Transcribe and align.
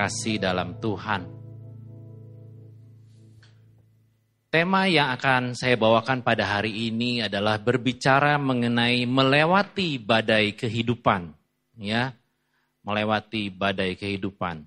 terkasih 0.00 0.40
dalam 0.40 0.80
Tuhan. 0.80 1.28
Tema 4.48 4.88
yang 4.88 5.12
akan 5.12 5.52
saya 5.52 5.76
bawakan 5.76 6.24
pada 6.24 6.56
hari 6.56 6.88
ini 6.88 7.20
adalah 7.20 7.60
berbicara 7.60 8.40
mengenai 8.40 9.04
melewati 9.04 10.00
badai 10.00 10.56
kehidupan, 10.56 11.36
ya. 11.76 12.16
Melewati 12.80 13.52
badai 13.52 13.92
kehidupan. 14.00 14.64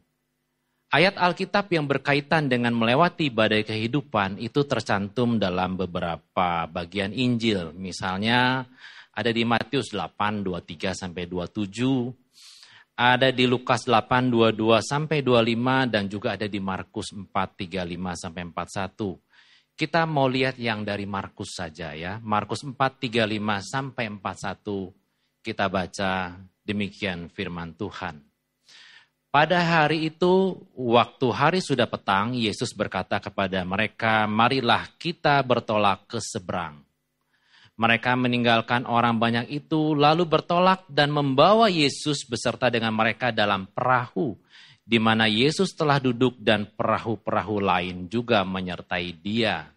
Ayat 0.93 1.17
Alkitab 1.17 1.65
yang 1.73 1.89
berkaitan 1.89 2.45
dengan 2.45 2.77
melewati 2.77 3.33
badai 3.33 3.65
kehidupan 3.65 4.37
itu 4.37 4.61
tercantum 4.69 5.41
dalam 5.41 5.81
beberapa 5.81 6.69
bagian 6.69 7.09
Injil. 7.09 7.73
Misalnya 7.73 8.69
ada 9.09 9.33
di 9.33 9.41
Matius 9.41 9.89
8, 9.97 10.45
23 10.45 10.93
sampai 10.93 11.25
27, 11.25 12.22
ada 12.93 13.33
di 13.33 13.49
Lukas 13.49 13.89
8, 13.89 14.29
22 14.29 14.81
sampai 14.85 15.25
25 15.25 15.89
dan 15.89 16.05
juga 16.05 16.37
ada 16.37 16.45
di 16.45 16.61
Markus 16.61 17.09
4, 17.09 17.25
35 17.29 18.13
sampai 18.13 18.41
41. 18.53 19.17
Kita 19.73 20.05
mau 20.05 20.29
lihat 20.29 20.61
yang 20.61 20.85
dari 20.85 21.09
Markus 21.09 21.57
saja 21.57 21.97
ya. 21.97 22.21
Markus 22.21 22.61
4, 22.61 22.77
35 22.77 23.25
sampai 23.65 24.05
41 24.13 24.93
kita 25.43 25.65
baca 25.67 26.37
demikian 26.63 27.27
firman 27.33 27.75
Tuhan. 27.75 28.21
Pada 29.33 29.65
hari 29.65 30.13
itu, 30.13 30.61
waktu 30.77 31.27
hari 31.33 31.57
sudah 31.57 31.89
petang, 31.89 32.37
Yesus 32.37 32.69
berkata 32.77 33.17
kepada 33.17 33.65
mereka, 33.65 34.29
marilah 34.29 34.85
kita 35.01 35.41
bertolak 35.41 36.05
ke 36.05 36.21
seberang. 36.21 36.82
Mereka 37.73 38.13
meninggalkan 38.13 38.85
orang 38.85 39.17
banyak 39.17 39.49
itu, 39.49 39.97
lalu 39.97 40.29
bertolak 40.29 40.85
dan 40.85 41.09
membawa 41.09 41.73
Yesus 41.73 42.21
beserta 42.29 42.69
dengan 42.69 42.93
mereka 42.93 43.33
dalam 43.33 43.65
perahu, 43.65 44.37
di 44.85 45.01
mana 45.01 45.25
Yesus 45.25 45.73
telah 45.73 45.97
duduk 45.97 46.37
dan 46.37 46.69
perahu-perahu 46.69 47.57
lain 47.57 48.05
juga 48.13 48.45
menyertai 48.45 49.09
dia. 49.17 49.73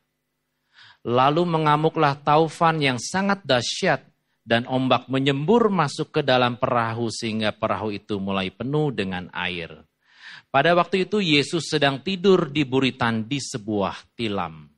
Lalu 1.09 1.49
mengamuklah 1.49 2.21
taufan 2.21 2.85
yang 2.85 3.01
sangat 3.01 3.41
dahsyat 3.49 4.05
dan 4.45 4.69
ombak 4.69 5.09
menyembur 5.09 5.73
masuk 5.73 6.21
ke 6.21 6.23
dalam 6.23 6.61
perahu 6.61 7.09
sehingga 7.09 7.57
perahu 7.57 7.97
itu 7.97 8.21
mulai 8.21 8.53
penuh 8.53 8.93
dengan 8.93 9.33
air. 9.33 9.73
Pada 10.53 10.77
waktu 10.77 11.09
itu 11.09 11.23
Yesus 11.25 11.73
sedang 11.73 12.05
tidur 12.05 12.53
di 12.53 12.63
buritan 12.63 13.25
di 13.25 13.43
sebuah 13.43 14.15
tilam. 14.19 14.76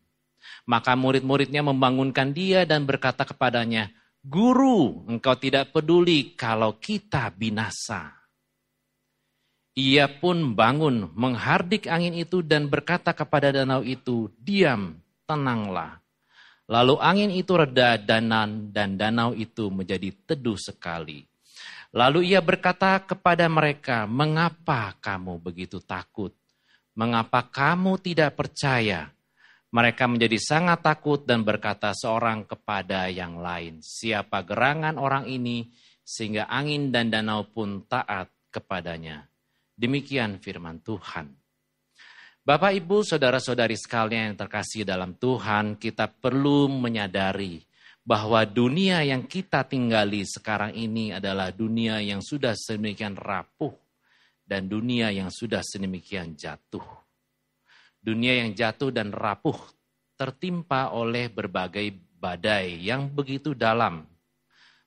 Maka 0.68 0.92
murid-muridnya 0.92 1.64
membangunkan 1.64 2.36
dia 2.36 2.68
dan 2.68 2.84
berkata 2.84 3.24
kepadanya, 3.24 3.88
Guru, 4.20 5.08
engkau 5.08 5.32
tidak 5.40 5.72
peduli 5.72 6.36
kalau 6.36 6.76
kita 6.76 7.32
binasa. 7.32 8.12
Ia 9.72 10.10
pun 10.20 10.52
bangun, 10.52 11.08
menghardik 11.16 11.88
angin 11.88 12.12
itu 12.12 12.44
dan 12.44 12.68
berkata 12.68 13.16
kepada 13.16 13.48
danau 13.48 13.80
itu, 13.80 14.28
Diam, 14.36 15.00
tenanglah. 15.24 16.04
Lalu 16.68 17.00
angin 17.00 17.30
itu 17.32 17.56
reda 17.56 17.96
dan, 17.96 18.28
dan 18.68 19.00
danau 19.00 19.32
itu 19.32 19.72
menjadi 19.72 20.12
teduh 20.28 20.60
sekali. 20.60 21.24
Lalu 21.96 22.36
ia 22.36 22.44
berkata 22.44 23.00
kepada 23.00 23.48
mereka, 23.48 24.04
mengapa 24.04 24.92
kamu 25.00 25.40
begitu 25.40 25.80
takut? 25.80 26.36
Mengapa 26.92 27.40
kamu 27.40 27.96
tidak 28.04 28.36
percaya? 28.36 29.08
Mereka 29.68 30.08
menjadi 30.08 30.40
sangat 30.40 30.80
takut 30.80 31.28
dan 31.28 31.44
berkata 31.44 31.92
seorang 31.92 32.48
kepada 32.48 33.12
yang 33.12 33.36
lain, 33.36 33.84
siapa 33.84 34.40
gerangan 34.40 34.96
orang 34.96 35.28
ini 35.28 35.68
sehingga 36.00 36.48
angin 36.48 36.88
dan 36.88 37.12
danau 37.12 37.44
pun 37.52 37.84
taat 37.84 38.32
kepadanya. 38.48 39.28
Demikian 39.76 40.40
firman 40.40 40.80
Tuhan. 40.80 41.36
Bapak, 42.48 42.72
Ibu, 42.80 43.04
saudara-saudari 43.04 43.76
sekalian 43.76 44.32
yang 44.32 44.38
terkasih 44.40 44.88
dalam 44.88 45.20
Tuhan, 45.20 45.76
kita 45.76 46.08
perlu 46.08 46.64
menyadari 46.72 47.60
bahwa 48.00 48.40
dunia 48.48 49.04
yang 49.04 49.28
kita 49.28 49.68
tinggali 49.68 50.24
sekarang 50.24 50.72
ini 50.72 51.12
adalah 51.12 51.52
dunia 51.52 52.00
yang 52.00 52.24
sudah 52.24 52.56
sedemikian 52.56 53.20
rapuh 53.20 53.76
dan 54.48 54.64
dunia 54.64 55.12
yang 55.12 55.28
sudah 55.28 55.60
sedemikian 55.60 56.32
jatuh 56.32 57.07
dunia 58.08 58.40
yang 58.40 58.56
jatuh 58.56 58.88
dan 58.88 59.12
rapuh 59.12 59.60
tertimpa 60.16 60.96
oleh 60.96 61.28
berbagai 61.28 61.92
badai 62.16 62.88
yang 62.88 63.12
begitu 63.12 63.52
dalam. 63.52 64.08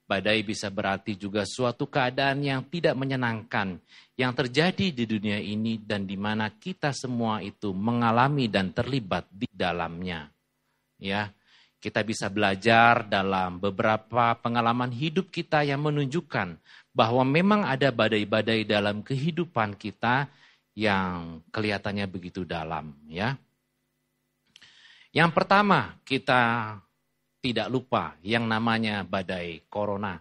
Badai 0.09 0.43
bisa 0.43 0.67
berarti 0.67 1.15
juga 1.15 1.47
suatu 1.47 1.87
keadaan 1.87 2.43
yang 2.43 2.67
tidak 2.67 2.97
menyenangkan 2.99 3.79
yang 4.19 4.35
terjadi 4.35 4.91
di 4.91 5.07
dunia 5.07 5.39
ini 5.39 5.79
dan 5.79 6.03
di 6.03 6.19
mana 6.19 6.51
kita 6.51 6.91
semua 6.91 7.39
itu 7.39 7.71
mengalami 7.71 8.51
dan 8.51 8.75
terlibat 8.75 9.23
di 9.31 9.47
dalamnya. 9.47 10.27
Ya, 10.99 11.31
kita 11.79 12.03
bisa 12.03 12.27
belajar 12.27 13.07
dalam 13.07 13.63
beberapa 13.63 14.35
pengalaman 14.35 14.91
hidup 14.91 15.31
kita 15.31 15.63
yang 15.63 15.79
menunjukkan 15.79 16.59
bahwa 16.91 17.23
memang 17.23 17.63
ada 17.63 17.88
badai-badai 17.88 18.67
dalam 18.67 18.99
kehidupan 18.99 19.79
kita 19.79 20.27
yang 20.75 21.43
kelihatannya 21.51 22.07
begitu 22.07 22.47
dalam 22.47 22.95
ya. 23.11 23.35
Yang 25.11 25.31
pertama, 25.35 25.99
kita 26.07 26.75
tidak 27.43 27.67
lupa 27.67 28.15
yang 28.23 28.47
namanya 28.47 29.03
badai 29.03 29.67
corona. 29.67 30.15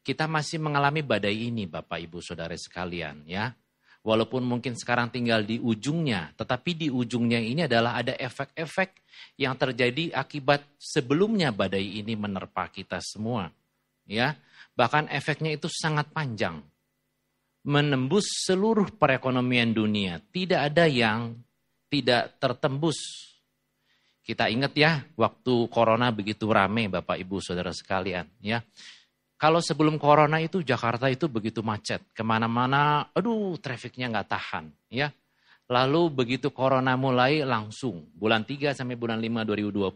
Kita 0.00 0.26
masih 0.26 0.58
mengalami 0.58 1.06
badai 1.06 1.52
ini 1.52 1.70
Bapak 1.70 2.02
Ibu 2.02 2.18
Saudara 2.18 2.56
sekalian 2.58 3.22
ya. 3.28 3.54
Walaupun 4.00 4.40
mungkin 4.48 4.80
sekarang 4.80 5.12
tinggal 5.12 5.44
di 5.44 5.60
ujungnya, 5.60 6.32
tetapi 6.32 6.72
di 6.72 6.88
ujungnya 6.88 7.36
ini 7.36 7.68
adalah 7.68 8.00
ada 8.00 8.16
efek-efek 8.16 8.96
yang 9.36 9.52
terjadi 9.60 10.16
akibat 10.16 10.64
sebelumnya 10.80 11.52
badai 11.52 12.00
ini 12.00 12.16
menerpa 12.16 12.72
kita 12.72 12.96
semua. 13.04 13.52
Ya, 14.08 14.40
bahkan 14.72 15.04
efeknya 15.12 15.52
itu 15.52 15.68
sangat 15.68 16.08
panjang 16.16 16.64
menembus 17.66 18.46
seluruh 18.48 18.88
perekonomian 18.96 19.72
dunia. 19.76 20.20
Tidak 20.20 20.60
ada 20.60 20.88
yang 20.88 21.36
tidak 21.90 22.40
tertembus. 22.40 22.98
Kita 24.20 24.46
ingat 24.46 24.72
ya, 24.78 25.02
waktu 25.18 25.66
corona 25.68 26.14
begitu 26.14 26.46
rame 26.46 26.86
Bapak 26.86 27.18
Ibu 27.18 27.42
Saudara 27.42 27.74
sekalian. 27.74 28.28
ya. 28.38 28.62
Kalau 29.40 29.64
sebelum 29.64 29.96
corona 29.96 30.36
itu 30.38 30.60
Jakarta 30.60 31.08
itu 31.08 31.24
begitu 31.26 31.64
macet. 31.64 32.04
Ke 32.12 32.20
mana-mana, 32.20 33.08
aduh 33.16 33.56
trafiknya 33.58 34.12
nggak 34.12 34.28
tahan. 34.28 34.64
ya. 34.92 35.10
Lalu 35.70 36.10
begitu 36.10 36.50
corona 36.50 36.98
mulai 36.98 37.46
langsung, 37.46 38.10
bulan 38.18 38.42
3 38.42 38.74
sampai 38.74 38.98
bulan 38.98 39.22
5 39.22 39.46
2020, 39.46 39.86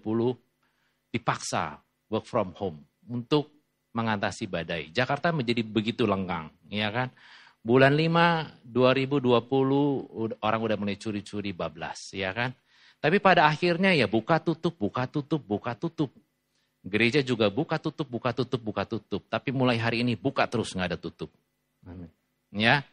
dipaksa 1.10 1.82
work 2.06 2.30
from 2.30 2.54
home 2.54 2.78
untuk 3.10 3.50
mengatasi 3.90 4.46
badai. 4.46 4.94
Jakarta 4.94 5.34
menjadi 5.34 5.66
begitu 5.66 6.06
lenggang, 6.06 6.46
ya 6.70 6.94
kan? 6.94 7.10
Bulan 7.64 7.96
5 7.96 8.60
2020 8.68 10.36
orang 10.44 10.60
udah 10.60 10.76
mulai 10.76 11.00
curi-curi 11.00 11.56
bablas, 11.56 12.12
ya 12.12 12.28
kan? 12.36 12.52
Tapi 13.00 13.16
pada 13.24 13.48
akhirnya 13.48 13.96
ya 13.96 14.04
buka 14.04 14.36
tutup, 14.36 14.76
buka 14.76 15.08
tutup, 15.08 15.40
buka 15.40 15.72
tutup. 15.72 16.12
Gereja 16.84 17.24
juga 17.24 17.48
buka 17.48 17.80
tutup, 17.80 18.04
buka 18.04 18.36
tutup, 18.36 18.60
buka 18.60 18.84
tutup. 18.84 19.24
Tapi 19.32 19.48
mulai 19.48 19.80
hari 19.80 20.04
ini 20.04 20.12
buka 20.12 20.44
terus 20.44 20.76
nggak 20.76 20.92
ada 20.92 20.98
tutup. 21.00 21.32
Ya, 22.52 22.84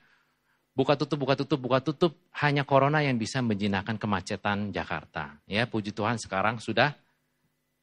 buka 0.72 0.96
tutup, 0.96 1.20
buka 1.20 1.36
tutup, 1.36 1.60
buka 1.60 1.84
tutup. 1.84 2.16
Hanya 2.40 2.64
corona 2.64 3.04
yang 3.04 3.20
bisa 3.20 3.44
menjinakkan 3.44 4.00
kemacetan 4.00 4.72
Jakarta. 4.72 5.36
Ya, 5.52 5.68
puji 5.68 5.92
Tuhan 5.92 6.16
sekarang 6.16 6.64
sudah 6.64 6.96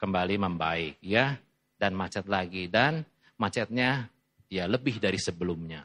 kembali 0.01 0.41
membaik, 0.41 0.97
ya, 1.05 1.37
dan 1.77 1.93
macet 1.93 2.25
lagi 2.25 2.65
dan 2.65 3.05
macetnya 3.37 4.09
ya 4.49 4.65
lebih 4.65 4.97
dari 4.97 5.21
sebelumnya 5.21 5.85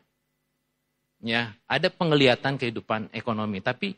ya 1.24 1.56
ada 1.66 1.88
penglihatan 1.88 2.60
kehidupan 2.60 3.10
ekonomi, 3.16 3.64
tapi 3.64 3.96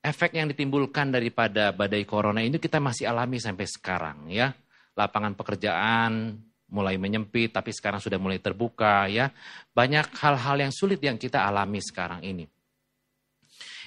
efek 0.00 0.38
yang 0.38 0.48
ditimbulkan 0.48 1.12
daripada 1.12 1.74
badai 1.76 2.08
corona 2.08 2.40
ini 2.40 2.56
kita 2.56 2.80
masih 2.80 3.10
alami 3.10 3.36
sampai 3.36 3.66
sekarang 3.68 4.30
ya. 4.32 4.54
Lapangan 4.96 5.36
pekerjaan 5.36 6.38
mulai 6.70 6.96
menyempit 6.96 7.50
tapi 7.50 7.74
sekarang 7.74 8.00
sudah 8.00 8.16
mulai 8.16 8.38
terbuka 8.38 9.10
ya. 9.10 9.28
Banyak 9.74 10.14
hal-hal 10.22 10.56
yang 10.62 10.72
sulit 10.72 11.02
yang 11.02 11.18
kita 11.18 11.42
alami 11.44 11.82
sekarang 11.82 12.22
ini. 12.24 12.46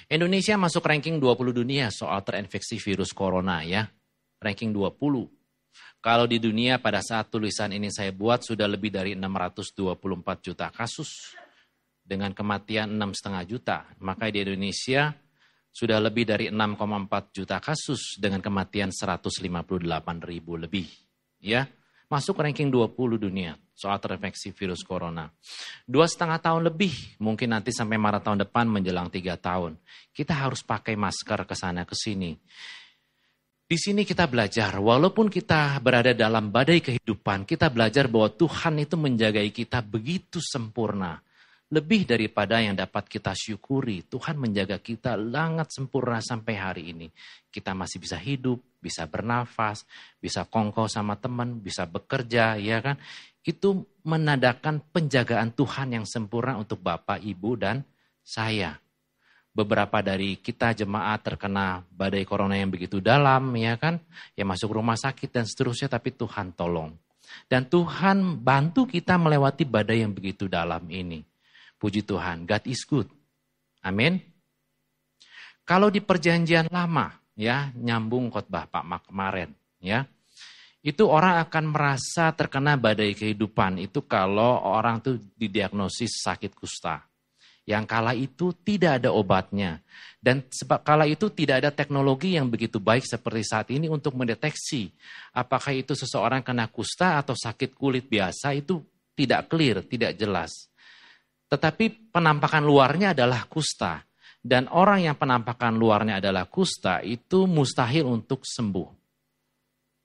Indonesia 0.04 0.54
masuk 0.60 0.84
ranking 0.84 1.16
20 1.16 1.64
dunia 1.64 1.88
soal 1.88 2.20
terinfeksi 2.20 2.76
virus 2.76 3.16
corona 3.16 3.64
ya. 3.64 3.88
Ranking 4.38 4.70
20. 4.76 5.00
Kalau 6.04 6.28
di 6.28 6.36
dunia 6.36 6.76
pada 6.76 7.00
saat 7.00 7.32
tulisan 7.32 7.72
ini 7.72 7.88
saya 7.88 8.12
buat 8.12 8.44
sudah 8.44 8.68
lebih 8.68 8.92
dari 8.92 9.16
624 9.16 10.44
juta 10.44 10.68
kasus 10.68 11.32
dengan 12.04 12.36
kematian 12.36 12.92
6,5 13.00 13.48
juta. 13.48 13.88
Maka 14.04 14.28
di 14.28 14.44
Indonesia 14.44 15.16
sudah 15.74 15.98
lebih 15.98 16.28
dari 16.28 16.52
6,4 16.52 17.34
juta 17.34 17.58
kasus 17.58 18.20
dengan 18.20 18.38
kematian 18.38 18.94
158 18.94 20.22
ribu 20.22 20.54
lebih. 20.54 20.86
Ya, 21.42 21.66
masuk 22.06 22.38
ranking 22.38 22.70
20 22.70 23.18
dunia. 23.18 23.58
soal 23.74 23.98
terinfeksi 23.98 24.54
virus 24.54 24.86
corona. 24.86 25.26
Dua 25.82 26.06
setengah 26.06 26.38
tahun 26.38 26.70
lebih, 26.70 27.18
mungkin 27.18 27.50
nanti 27.50 27.74
sampai 27.74 27.98
Maret 27.98 28.22
tahun 28.22 28.46
depan 28.46 28.70
menjelang 28.70 29.10
tiga 29.10 29.34
tahun. 29.34 29.74
Kita 30.14 30.30
harus 30.30 30.62
pakai 30.62 30.94
masker 30.94 31.42
ke 31.42 31.58
sana 31.58 31.82
ke 31.82 31.98
sini. 31.98 32.38
Di 33.66 33.74
sini 33.74 34.06
kita 34.06 34.30
belajar, 34.30 34.78
walaupun 34.78 35.26
kita 35.26 35.74
berada 35.82 36.14
dalam 36.14 36.54
badai 36.54 36.78
kehidupan, 36.78 37.42
kita 37.42 37.66
belajar 37.66 38.06
bahwa 38.06 38.30
Tuhan 38.30 38.78
itu 38.78 38.94
menjagai 38.94 39.50
kita 39.50 39.82
begitu 39.82 40.38
sempurna. 40.38 41.18
Lebih 41.74 42.06
daripada 42.06 42.62
yang 42.62 42.78
dapat 42.78 43.10
kita 43.10 43.34
syukuri, 43.34 44.06
Tuhan 44.06 44.38
menjaga 44.38 44.78
kita 44.78 45.18
sangat 45.18 45.74
sempurna 45.74 46.22
sampai 46.22 46.54
hari 46.54 46.94
ini. 46.94 47.10
Kita 47.50 47.74
masih 47.74 47.98
bisa 47.98 48.14
hidup, 48.14 48.62
bisa 48.78 49.10
bernafas, 49.10 49.82
bisa 50.22 50.46
kongko 50.46 50.86
sama 50.86 51.18
teman, 51.18 51.58
bisa 51.58 51.82
bekerja, 51.82 52.54
ya 52.62 52.78
kan? 52.78 52.94
Itu 53.42 53.90
menandakan 54.06 54.86
penjagaan 54.94 55.50
Tuhan 55.50 55.98
yang 55.98 56.06
sempurna 56.06 56.54
untuk 56.54 56.78
Bapak, 56.78 57.18
Ibu, 57.18 57.58
dan 57.58 57.82
saya. 58.22 58.78
Beberapa 59.50 59.98
dari 59.98 60.38
kita 60.38 60.78
jemaat 60.78 61.26
terkena 61.26 61.82
badai 61.90 62.22
corona 62.22 62.54
yang 62.54 62.70
begitu 62.70 63.02
dalam, 63.02 63.50
ya 63.58 63.74
kan? 63.82 63.98
Yang 64.38 64.46
masuk 64.46 64.78
rumah 64.78 64.94
sakit 64.94 65.26
dan 65.26 65.42
seterusnya, 65.42 65.90
tapi 65.90 66.14
Tuhan 66.14 66.54
tolong. 66.54 66.94
Dan 67.50 67.66
Tuhan 67.66 68.38
bantu 68.38 68.86
kita 68.86 69.18
melewati 69.18 69.66
badai 69.66 70.06
yang 70.06 70.14
begitu 70.14 70.46
dalam 70.46 70.86
ini. 70.86 71.33
Puji 71.84 72.00
Tuhan, 72.00 72.48
God 72.48 72.64
is 72.64 72.80
good. 72.88 73.12
Amin. 73.84 74.16
Kalau 75.68 75.92
di 75.92 76.00
perjanjian 76.00 76.72
lama, 76.72 77.12
ya 77.36 77.68
nyambung 77.76 78.32
khotbah 78.32 78.64
Pak 78.64 78.84
Mak 78.88 79.12
kemarin, 79.12 79.52
ya 79.84 80.08
itu 80.84 81.04
orang 81.08 81.44
akan 81.44 81.64
merasa 81.72 82.32
terkena 82.36 82.80
badai 82.80 83.16
kehidupan 83.16 83.80
itu 83.80 84.04
kalau 84.04 84.64
orang 84.64 85.00
tuh 85.00 85.16
didiagnosis 85.36 86.24
sakit 86.24 86.52
kusta. 86.52 87.04
Yang 87.64 87.84
kala 87.88 88.12
itu 88.12 88.52
tidak 88.60 89.00
ada 89.00 89.08
obatnya. 89.08 89.80
Dan 90.20 90.44
sebab 90.44 90.84
kala 90.84 91.08
itu 91.08 91.32
tidak 91.32 91.64
ada 91.64 91.70
teknologi 91.72 92.36
yang 92.36 92.52
begitu 92.52 92.76
baik 92.76 93.08
seperti 93.08 93.42
saat 93.44 93.68
ini 93.72 93.88
untuk 93.88 94.12
mendeteksi 94.12 94.92
apakah 95.32 95.72
itu 95.72 95.96
seseorang 95.96 96.44
kena 96.44 96.68
kusta 96.68 97.20
atau 97.20 97.32
sakit 97.32 97.72
kulit 97.72 98.04
biasa 98.04 98.52
itu 98.52 98.84
tidak 99.16 99.48
clear, 99.48 99.80
tidak 99.84 100.12
jelas. 100.20 100.68
Tetapi 101.54 102.10
penampakan 102.10 102.66
luarnya 102.66 103.14
adalah 103.14 103.46
kusta. 103.46 104.02
Dan 104.42 104.66
orang 104.74 105.06
yang 105.06 105.14
penampakan 105.14 105.78
luarnya 105.78 106.18
adalah 106.18 106.50
kusta 106.50 106.98
itu 107.00 107.46
mustahil 107.46 108.10
untuk 108.10 108.42
sembuh. 108.42 108.90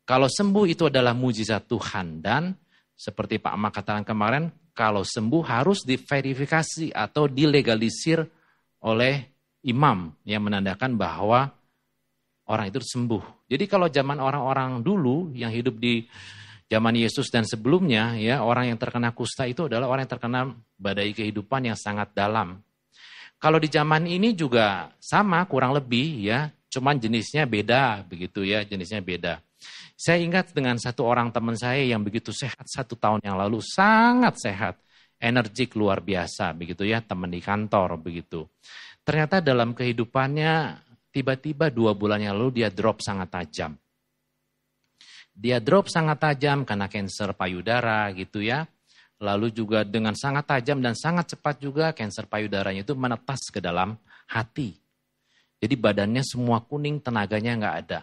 Kalau 0.05 0.29
sembuh 0.29 0.65
itu 0.69 0.85
adalah 0.93 1.17
mujizat 1.17 1.65
Tuhan. 1.65 2.21
Dan 2.21 2.53
seperti 2.93 3.41
Pak 3.41 3.57
Mak 3.57 3.71
katakan 3.81 4.05
kemarin, 4.05 4.53
kalau 4.77 5.01
sembuh 5.01 5.41
harus 5.41 5.81
diverifikasi 5.81 6.93
atau 6.93 7.25
dilegalisir 7.25 8.21
oleh 8.85 9.25
imam 9.65 10.13
yang 10.23 10.45
menandakan 10.45 10.95
bahwa 10.95 11.49
orang 12.47 12.69
itu 12.69 12.79
sembuh. 12.79 13.49
Jadi 13.49 13.65
kalau 13.65 13.89
zaman 13.89 14.21
orang-orang 14.21 14.85
dulu 14.85 15.33
yang 15.33 15.49
hidup 15.49 15.81
di 15.81 16.05
zaman 16.69 16.93
Yesus 16.93 17.33
dan 17.33 17.43
sebelumnya 17.43 18.13
ya 18.15 18.45
orang 18.45 18.71
yang 18.71 18.77
terkena 18.77 19.09
kusta 19.11 19.49
itu 19.49 19.65
adalah 19.65 19.89
orang 19.89 20.05
yang 20.05 20.13
terkena 20.13 20.41
badai 20.77 21.11
kehidupan 21.17 21.73
yang 21.73 21.77
sangat 21.77 22.13
dalam. 22.13 22.61
Kalau 23.41 23.57
di 23.57 23.67
zaman 23.71 24.05
ini 24.05 24.37
juga 24.37 24.93
sama 25.01 25.41
kurang 25.49 25.73
lebih 25.73 26.29
ya, 26.29 26.53
cuman 26.69 27.01
jenisnya 27.01 27.49
beda 27.49 28.05
begitu 28.05 28.45
ya, 28.45 28.61
jenisnya 28.61 29.01
beda. 29.01 29.41
Saya 29.99 30.21
ingat 30.23 30.55
dengan 30.55 30.79
satu 30.79 31.03
orang 31.03 31.33
teman 31.33 31.57
saya 31.57 31.83
yang 31.83 32.05
begitu 32.05 32.31
sehat 32.31 32.63
satu 32.69 32.95
tahun 32.95 33.19
yang 33.25 33.35
lalu, 33.35 33.59
sangat 33.63 34.39
sehat, 34.39 34.75
energik 35.19 35.75
luar 35.75 35.99
biasa 35.99 36.51
begitu 36.55 36.87
ya, 36.87 36.99
teman 36.99 37.31
di 37.31 37.39
kantor 37.39 37.99
begitu. 37.99 38.47
Ternyata 39.03 39.39
dalam 39.39 39.71
kehidupannya 39.71 40.85
tiba-tiba 41.09 41.71
dua 41.71 41.95
bulan 41.95 42.19
yang 42.21 42.35
lalu 42.37 42.63
dia 42.63 42.69
drop 42.69 42.99
sangat 43.01 43.31
tajam 43.31 43.73
dia 45.39 45.63
drop 45.63 45.87
sangat 45.87 46.19
tajam 46.19 46.67
karena 46.67 46.91
kanker 46.91 47.31
payudara 47.31 48.11
gitu 48.11 48.43
ya. 48.43 48.67
Lalu 49.23 49.55
juga 49.55 49.87
dengan 49.87 50.15
sangat 50.15 50.51
tajam 50.51 50.83
dan 50.83 50.99
sangat 50.99 51.31
cepat 51.35 51.63
juga 51.63 51.95
kanker 51.95 52.27
payudaranya 52.27 52.83
itu 52.83 52.91
menetas 52.91 53.47
ke 53.47 53.63
dalam 53.63 53.95
hati. 54.27 54.75
Jadi 55.59 55.75
badannya 55.79 56.23
semua 56.23 56.59
kuning, 56.63 56.99
tenaganya 56.99 57.55
nggak 57.55 57.75
ada. 57.87 58.01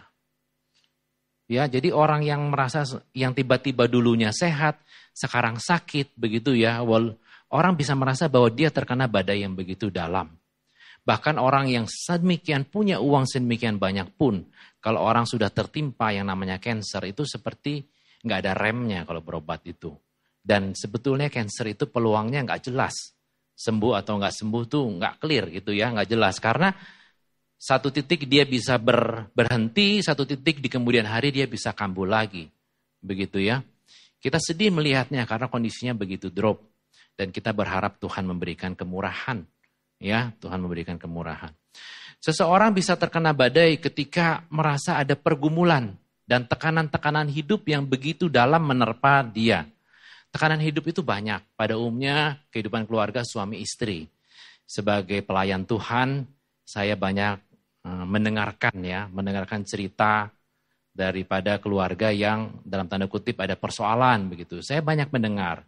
Ya, 1.49 1.65
jadi 1.65 1.89
orang 1.93 2.25
yang 2.25 2.49
merasa 2.53 2.85
yang 3.13 3.33
tiba-tiba 3.33 3.85
dulunya 3.89 4.33
sehat, 4.33 4.77
sekarang 5.13 5.57
sakit 5.57 6.13
begitu 6.17 6.53
ya. 6.53 6.81
Orang 7.49 7.73
bisa 7.73 7.97
merasa 7.97 8.29
bahwa 8.29 8.49
dia 8.53 8.69
terkena 8.69 9.09
badai 9.09 9.41
yang 9.41 9.57
begitu 9.57 9.89
dalam. 9.89 10.29
Bahkan 11.07 11.39
orang 11.39 11.71
yang 11.71 11.87
sedemikian 11.87 12.67
punya 12.67 12.99
uang 12.99 13.23
sedemikian 13.23 13.79
banyak 13.79 14.11
pun, 14.19 14.43
kalau 14.83 15.07
orang 15.07 15.23
sudah 15.23 15.47
tertimpa 15.47 16.11
yang 16.11 16.27
namanya 16.27 16.59
cancer 16.59 16.99
itu 17.07 17.23
seperti 17.23 17.79
nggak 18.27 18.39
ada 18.43 18.51
remnya 18.51 19.07
kalau 19.07 19.23
berobat 19.23 19.63
itu. 19.63 19.95
Dan 20.43 20.75
sebetulnya 20.75 21.31
cancer 21.31 21.71
itu 21.71 21.87
peluangnya 21.87 22.43
nggak 22.43 22.67
jelas. 22.67 23.15
Sembuh 23.55 24.03
atau 24.03 24.19
nggak 24.19 24.35
sembuh 24.35 24.63
tuh 24.67 24.83
nggak 24.99 25.13
clear 25.23 25.47
gitu 25.55 25.71
ya, 25.71 25.95
nggak 25.95 26.11
jelas. 26.11 26.43
Karena 26.43 26.75
satu 27.55 27.87
titik 27.87 28.27
dia 28.27 28.43
bisa 28.43 28.75
ber, 28.75 29.31
berhenti, 29.31 30.03
satu 30.03 30.27
titik 30.27 30.59
di 30.59 30.67
kemudian 30.67 31.07
hari 31.07 31.31
dia 31.31 31.47
bisa 31.47 31.71
kambuh 31.71 32.03
lagi. 32.03 32.51
Begitu 32.99 33.47
ya. 33.47 33.63
Kita 34.19 34.43
sedih 34.43 34.75
melihatnya 34.75 35.23
karena 35.23 35.47
kondisinya 35.47 35.95
begitu 35.95 36.27
drop. 36.27 36.59
Dan 37.15 37.31
kita 37.31 37.55
berharap 37.55 37.97
Tuhan 37.97 38.27
memberikan 38.27 38.75
kemurahan 38.75 39.41
Ya, 39.97 40.33
Tuhan 40.41 40.61
memberikan 40.61 41.01
kemurahan. 41.01 41.53
Seseorang 42.21 42.73
bisa 42.73 42.97
terkena 42.97 43.33
badai 43.33 43.77
ketika 43.77 44.45
merasa 44.49 44.97
ada 44.97 45.13
pergumulan 45.13 45.93
dan 46.25 46.45
tekanan-tekanan 46.49 47.29
hidup 47.29 47.65
yang 47.69 47.85
begitu 47.85 48.27
dalam 48.27 48.65
menerpa 48.65 49.23
dia. 49.23 49.69
Tekanan 50.33 50.59
hidup 50.59 50.91
itu 50.91 51.01
banyak. 51.01 51.39
Pada 51.55 51.79
umumnya 51.79 52.41
kehidupan 52.51 52.83
keluarga 52.83 53.23
suami 53.23 53.63
istri. 53.63 54.09
Sebagai 54.67 55.23
pelayan 55.23 55.63
Tuhan, 55.63 56.27
saya 56.67 56.99
banyak 56.99 57.39
eh, 57.87 58.05
mendengarkan 58.05 58.75
ya, 58.83 59.07
mendengarkan 59.07 59.63
cerita 59.63 60.27
daripada 60.91 61.61
keluarga 61.61 62.09
yang 62.09 62.59
dalam 62.65 62.89
tanda 62.89 63.07
kutip 63.07 63.39
ada 63.39 63.55
persoalan 63.55 64.27
begitu. 64.27 64.59
Saya 64.65 64.83
banyak 64.83 65.13
mendengar 65.13 65.63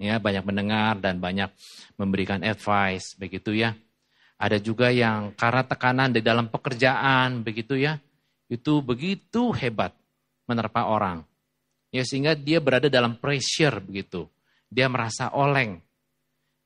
ya 0.00 0.16
banyak 0.20 0.44
mendengar 0.44 1.00
dan 1.00 1.18
banyak 1.18 1.50
memberikan 1.96 2.40
advice 2.44 3.16
begitu 3.16 3.52
ya. 3.56 3.76
Ada 4.42 4.58
juga 4.58 4.90
yang 4.90 5.30
karena 5.38 5.62
tekanan 5.62 6.10
di 6.10 6.18
dalam 6.18 6.50
pekerjaan 6.50 7.46
begitu 7.46 7.78
ya, 7.78 8.02
itu 8.50 8.82
begitu 8.82 9.54
hebat 9.54 9.94
menerpa 10.50 10.90
orang. 10.90 11.22
Ya 11.94 12.02
sehingga 12.02 12.34
dia 12.34 12.58
berada 12.58 12.90
dalam 12.90 13.14
pressure 13.20 13.78
begitu. 13.78 14.26
Dia 14.72 14.88
merasa 14.88 15.30
oleng. 15.36 15.78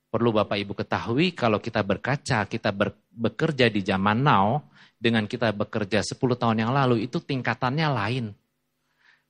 Perlu 0.06 0.30
Bapak 0.33 0.56
Ibu 0.56 0.73
ketahui 0.73 1.35
kalau 1.35 1.59
kita 1.59 1.83
berkaca, 1.83 2.47
kita 2.47 2.71
ber, 2.71 2.95
bekerja 3.11 3.66
di 3.66 3.83
zaman 3.83 4.23
now 4.23 4.62
dengan 4.97 5.28
kita 5.28 5.52
bekerja 5.52 6.00
10 6.00 6.16
tahun 6.16 6.62
yang 6.62 6.73
lalu 6.73 7.04
itu 7.04 7.21
tingkatannya 7.21 7.88
lain. 7.90 8.26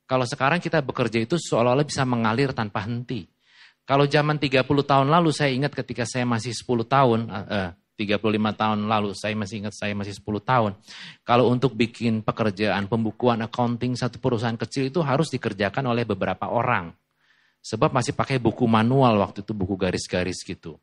Kalau 0.07 0.23
sekarang 0.23 0.63
kita 0.63 0.79
bekerja 0.79 1.19
itu 1.19 1.35
seolah-olah 1.35 1.83
bisa 1.83 2.07
mengalir 2.07 2.55
tanpa 2.55 2.87
henti. 2.87 3.27
Kalau 3.87 4.03
zaman 4.03 4.35
30 4.35 4.67
tahun 4.83 5.07
lalu 5.07 5.31
saya 5.31 5.55
ingat 5.55 5.71
ketika 5.71 6.03
saya 6.03 6.27
masih 6.27 6.51
10 6.51 6.83
tahun, 6.83 7.31
eh, 7.31 7.71
35 7.95 8.51
tahun 8.51 8.83
lalu 8.83 9.15
saya 9.15 9.31
masih 9.31 9.63
ingat 9.63 9.79
saya 9.79 9.95
masih 9.95 10.11
10 10.19 10.43
tahun. 10.43 10.75
Kalau 11.23 11.47
untuk 11.47 11.71
bikin 11.71 12.19
pekerjaan 12.19 12.91
pembukuan 12.91 13.39
accounting 13.47 13.95
satu 13.95 14.19
perusahaan 14.19 14.59
kecil 14.59 14.91
itu 14.91 14.99
harus 14.99 15.31
dikerjakan 15.31 15.87
oleh 15.87 16.03
beberapa 16.03 16.51
orang. 16.51 16.91
Sebab 17.63 17.95
masih 17.95 18.11
pakai 18.11 18.43
buku 18.43 18.67
manual 18.67 19.23
waktu 19.23 19.39
itu 19.39 19.55
buku 19.55 19.79
garis-garis 19.79 20.43
gitu. 20.43 20.75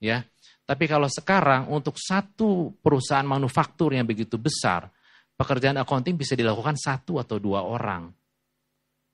Ya. 0.00 0.24
Tapi 0.64 0.88
kalau 0.88 1.12
sekarang 1.12 1.68
untuk 1.68 2.00
satu 2.00 2.72
perusahaan 2.80 3.26
manufaktur 3.26 3.92
yang 3.92 4.08
begitu 4.08 4.40
besar, 4.40 4.88
pekerjaan 5.36 5.76
accounting 5.76 6.16
bisa 6.16 6.32
dilakukan 6.32 6.80
satu 6.80 7.20
atau 7.20 7.36
dua 7.36 7.68
orang 7.68 8.08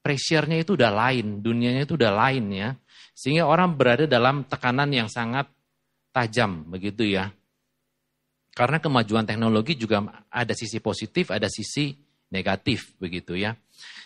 pressure-nya 0.07 0.63
itu 0.63 0.79
udah 0.79 0.95
lain, 0.95 1.43
dunianya 1.43 1.83
itu 1.83 1.99
udah 1.99 2.15
lain 2.15 2.55
ya. 2.55 2.79
Sehingga 3.11 3.43
orang 3.51 3.75
berada 3.75 4.07
dalam 4.07 4.47
tekanan 4.47 4.87
yang 4.95 5.11
sangat 5.11 5.51
tajam 6.15 6.63
begitu 6.71 7.03
ya. 7.11 7.35
Karena 8.55 8.79
kemajuan 8.79 9.27
teknologi 9.27 9.75
juga 9.75 10.23
ada 10.31 10.55
sisi 10.55 10.79
positif, 10.79 11.35
ada 11.35 11.51
sisi 11.51 11.91
negatif 12.31 12.95
begitu 13.03 13.35
ya. 13.35 13.59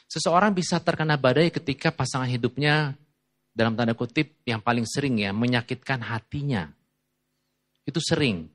Seseorang 0.08 0.56
bisa 0.56 0.80
terkena 0.80 1.20
badai 1.20 1.52
ketika 1.52 1.92
pasangan 1.92 2.32
hidupnya 2.32 2.96
dalam 3.52 3.76
tanda 3.76 3.92
kutip 3.92 4.40
yang 4.48 4.64
paling 4.64 4.88
sering 4.88 5.20
ya 5.20 5.36
menyakitkan 5.36 6.00
hatinya. 6.00 6.72
Itu 7.84 8.00
sering. 8.00 8.48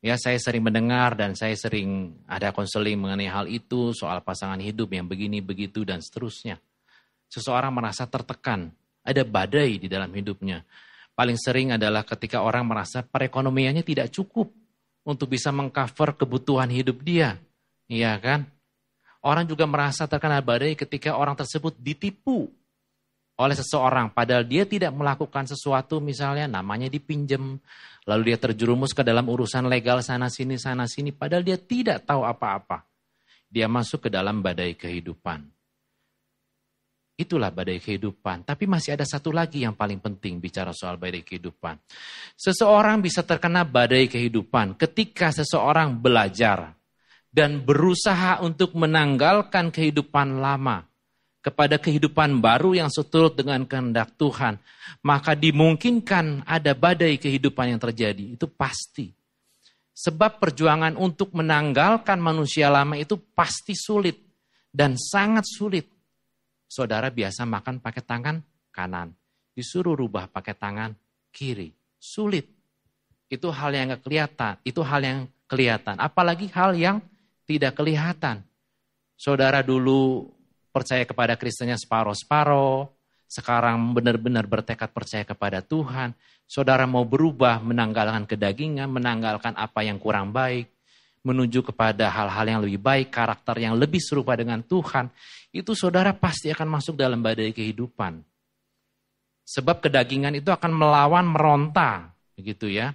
Ya, 0.00 0.16
saya 0.16 0.40
sering 0.40 0.64
mendengar 0.64 1.12
dan 1.12 1.36
saya 1.36 1.52
sering 1.60 2.16
ada 2.24 2.56
konseling 2.56 2.96
mengenai 2.96 3.28
hal 3.28 3.44
itu, 3.52 3.92
soal 3.92 4.24
pasangan 4.24 4.56
hidup 4.56 4.88
yang 4.96 5.04
begini, 5.04 5.44
begitu, 5.44 5.84
dan 5.84 6.00
seterusnya 6.00 6.56
seseorang 7.30 7.70
merasa 7.70 8.04
tertekan 8.10 8.74
ada 9.06 9.22
badai 9.22 9.78
di 9.80 9.86
dalam 9.86 10.10
hidupnya. 10.10 10.66
Paling 11.14 11.38
sering 11.38 11.72
adalah 11.72 12.02
ketika 12.02 12.42
orang 12.42 12.66
merasa 12.66 13.06
perekonomiannya 13.06 13.86
tidak 13.86 14.10
cukup 14.10 14.50
untuk 15.06 15.32
bisa 15.32 15.54
mengcover 15.54 16.18
kebutuhan 16.18 16.68
hidup 16.68 17.00
dia. 17.00 17.38
Iya 17.88 18.18
kan? 18.20 18.44
Orang 19.20 19.44
juga 19.46 19.68
merasa 19.68 20.08
terkena 20.08 20.40
badai 20.40 20.74
ketika 20.74 21.16
orang 21.16 21.36
tersebut 21.36 21.76
ditipu 21.76 22.48
oleh 23.40 23.56
seseorang 23.56 24.12
padahal 24.12 24.44
dia 24.44 24.68
tidak 24.68 24.92
melakukan 24.92 25.48
sesuatu 25.48 25.96
misalnya 25.96 26.44
namanya 26.44 26.92
dipinjam 26.92 27.56
lalu 28.04 28.22
dia 28.32 28.36
terjerumus 28.36 28.92
ke 28.92 29.00
dalam 29.00 29.24
urusan 29.32 29.64
legal 29.64 30.04
sana 30.04 30.28
sini 30.28 30.60
sana 30.60 30.84
sini 30.84 31.08
padahal 31.08 31.40
dia 31.40 31.56
tidak 31.56 32.04
tahu 32.04 32.20
apa-apa 32.20 32.84
dia 33.48 33.64
masuk 33.64 34.08
ke 34.08 34.08
dalam 34.12 34.44
badai 34.44 34.76
kehidupan 34.76 35.48
itulah 37.20 37.52
badai 37.52 37.76
kehidupan 37.78 38.48
tapi 38.48 38.64
masih 38.64 38.96
ada 38.96 39.04
satu 39.04 39.28
lagi 39.30 39.62
yang 39.62 39.76
paling 39.76 40.00
penting 40.00 40.40
bicara 40.40 40.72
soal 40.72 40.96
badai 40.96 41.20
kehidupan 41.20 41.76
seseorang 42.34 43.04
bisa 43.04 43.20
terkena 43.20 43.62
badai 43.62 44.08
kehidupan 44.08 44.74
ketika 44.80 45.28
seseorang 45.30 45.94
belajar 46.00 46.72
dan 47.30 47.62
berusaha 47.62 48.42
untuk 48.42 48.74
menanggalkan 48.74 49.70
kehidupan 49.70 50.42
lama 50.42 50.90
kepada 51.40 51.80
kehidupan 51.80 52.38
baru 52.38 52.76
yang 52.76 52.90
seturut 52.92 53.32
dengan 53.32 53.64
kehendak 53.64 54.12
Tuhan, 54.20 54.60
maka 55.00 55.32
dimungkinkan 55.32 56.44
ada 56.44 56.76
badai 56.76 57.16
kehidupan 57.16 57.76
yang 57.76 57.80
terjadi. 57.80 58.36
Itu 58.36 58.46
pasti. 58.48 59.08
Sebab 59.96 60.40
perjuangan 60.40 60.96
untuk 60.96 61.32
menanggalkan 61.36 62.20
manusia 62.20 62.68
lama 62.68 62.96
itu 62.96 63.16
pasti 63.32 63.72
sulit 63.76 64.16
dan 64.68 64.96
sangat 64.96 65.44
sulit. 65.48 65.88
Saudara 66.70 67.10
biasa 67.10 67.42
makan 67.42 67.82
pakai 67.82 67.98
tangan 68.06 68.38
kanan, 68.70 69.10
disuruh 69.58 69.98
rubah 69.98 70.30
pakai 70.30 70.54
tangan 70.54 70.94
kiri. 71.34 71.74
Sulit. 71.98 72.46
Itu 73.26 73.50
hal 73.50 73.74
yang 73.74 73.90
gak 73.90 74.06
kelihatan, 74.06 74.54
itu 74.62 74.78
hal 74.86 75.02
yang 75.02 75.18
kelihatan. 75.50 75.98
Apalagi 75.98 76.46
hal 76.54 76.78
yang 76.78 77.02
tidak 77.42 77.74
kelihatan. 77.74 78.46
Saudara 79.18 79.66
dulu 79.66 80.30
percaya 80.70 81.02
kepada 81.02 81.34
Kristennya 81.34 81.74
separoh-separoh, 81.74 82.86
sekarang 83.26 83.90
benar-benar 83.90 84.46
bertekad 84.46 84.94
percaya 84.94 85.26
kepada 85.26 85.66
Tuhan, 85.66 86.14
saudara 86.46 86.86
mau 86.86 87.02
berubah, 87.02 87.58
menanggalkan 87.62 88.30
kedagingan, 88.30 88.86
menanggalkan 88.86 89.58
apa 89.58 89.82
yang 89.82 89.98
kurang 89.98 90.30
baik, 90.30 90.70
menuju 91.20 91.60
kepada 91.72 92.08
hal-hal 92.08 92.46
yang 92.48 92.60
lebih 92.64 92.80
baik, 92.80 93.12
karakter 93.12 93.60
yang 93.60 93.76
lebih 93.76 94.00
serupa 94.00 94.32
dengan 94.36 94.64
Tuhan, 94.64 95.12
itu 95.52 95.76
saudara 95.76 96.16
pasti 96.16 96.48
akan 96.48 96.68
masuk 96.80 96.96
dalam 96.96 97.20
badai 97.20 97.52
kehidupan. 97.52 98.24
Sebab 99.44 99.82
kedagingan 99.82 100.38
itu 100.38 100.48
akan 100.48 100.72
melawan 100.72 101.26
meronta, 101.26 102.14
begitu 102.38 102.70
ya. 102.70 102.94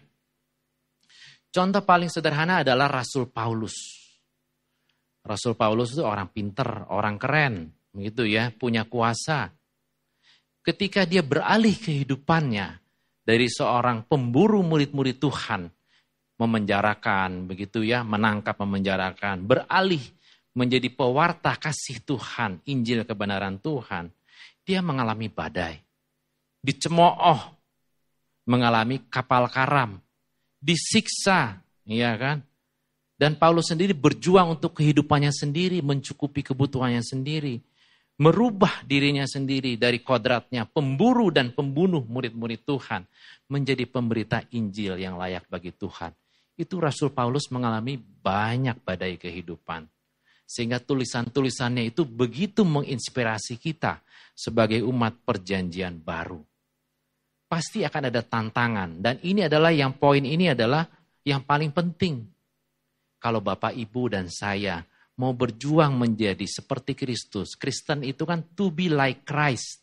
Contoh 1.52 1.84
paling 1.84 2.08
sederhana 2.10 2.64
adalah 2.64 2.88
Rasul 2.88 3.28
Paulus. 3.30 3.76
Rasul 5.26 5.58
Paulus 5.58 5.94
itu 5.94 6.04
orang 6.06 6.30
pinter, 6.32 6.88
orang 6.92 7.18
keren, 7.18 7.74
begitu 7.92 8.26
ya, 8.26 8.54
punya 8.56 8.88
kuasa. 8.88 9.52
Ketika 10.66 11.06
dia 11.06 11.22
beralih 11.22 11.78
kehidupannya 11.78 12.82
dari 13.26 13.48
seorang 13.50 14.06
pemburu 14.06 14.62
murid-murid 14.66 15.18
Tuhan, 15.18 15.70
memenjarakan, 16.36 17.48
begitu 17.48 17.84
ya, 17.84 18.04
menangkap, 18.04 18.60
memenjarakan, 18.60 19.48
beralih 19.48 20.04
menjadi 20.56 20.88
pewarta 20.92 21.60
kasih 21.60 22.00
Tuhan, 22.04 22.64
Injil 22.68 23.04
kebenaran 23.04 23.60
Tuhan, 23.60 24.12
dia 24.64 24.80
mengalami 24.80 25.28
badai, 25.28 25.80
dicemooh, 26.64 27.40
mengalami 28.48 29.04
kapal 29.12 29.52
karam, 29.52 30.00
disiksa, 30.64 31.60
iya 31.84 32.16
kan? 32.16 32.40
Dan 33.16 33.40
Paulus 33.40 33.72
sendiri 33.72 33.96
berjuang 33.96 34.60
untuk 34.60 34.76
kehidupannya 34.76 35.32
sendiri, 35.32 35.80
mencukupi 35.80 36.44
kebutuhannya 36.44 37.00
sendiri. 37.00 37.64
Merubah 38.16 38.84
dirinya 38.84 39.24
sendiri 39.28 39.76
dari 39.80 40.04
kodratnya 40.04 40.68
pemburu 40.68 41.32
dan 41.32 41.56
pembunuh 41.56 42.04
murid-murid 42.04 42.68
Tuhan. 42.68 43.08
Menjadi 43.48 43.88
pemberita 43.88 44.44
Injil 44.52 45.00
yang 45.00 45.16
layak 45.16 45.48
bagi 45.48 45.72
Tuhan. 45.72 46.12
Itu 46.56 46.80
Rasul 46.80 47.12
Paulus 47.12 47.52
mengalami 47.52 48.00
banyak 48.00 48.80
badai 48.84 49.20
kehidupan. 49.20 49.88
Sehingga 50.46 50.80
tulisan-tulisannya 50.80 51.92
itu 51.92 52.08
begitu 52.08 52.64
menginspirasi 52.64 53.60
kita 53.60 54.00
sebagai 54.32 54.80
umat 54.88 55.20
perjanjian 55.26 56.00
baru. 56.00 56.40
Pasti 57.46 57.84
akan 57.84 58.04
ada 58.08 58.22
tantangan. 58.24 58.90
Dan 59.04 59.16
ini 59.24 59.46
adalah 59.46 59.72
yang 59.76 59.96
poin 59.98 60.22
ini 60.22 60.54
adalah 60.54 60.86
yang 61.26 61.42
paling 61.42 61.74
penting 61.74 62.24
kalau 63.18 63.42
Bapak 63.42 63.74
Ibu 63.74 64.14
dan 64.14 64.30
saya 64.30 64.86
mau 65.18 65.34
berjuang 65.34 65.96
menjadi 65.96 66.46
seperti 66.46 66.94
Kristus. 66.94 67.56
Kristen 67.56 68.04
itu 68.04 68.28
kan 68.28 68.44
to 68.54 68.70
be 68.70 68.92
like 68.92 69.26
Christ. 69.26 69.82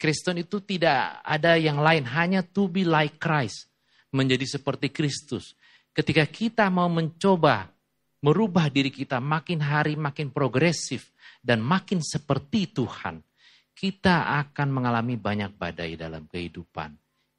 Kristen 0.00 0.40
itu 0.40 0.64
tidak 0.64 1.20
ada 1.24 1.60
yang 1.60 1.80
lain, 1.80 2.08
hanya 2.08 2.40
to 2.40 2.66
be 2.68 2.88
like 2.88 3.20
Christ. 3.20 3.68
Menjadi 4.10 4.58
seperti 4.58 4.90
Kristus. 4.90 5.54
Ketika 5.90 6.22
kita 6.26 6.70
mau 6.70 6.86
mencoba 6.86 7.66
merubah 8.20 8.68
diri 8.68 8.92
kita 8.92 9.18
makin 9.18 9.58
hari 9.64 9.96
makin 9.96 10.30
progresif 10.30 11.10
dan 11.40 11.64
makin 11.64 12.04
seperti 12.04 12.70
Tuhan, 12.70 13.24
kita 13.74 14.44
akan 14.44 14.68
mengalami 14.70 15.16
banyak 15.16 15.56
badai 15.56 15.96
dalam 15.96 16.28
kehidupan. 16.28 16.94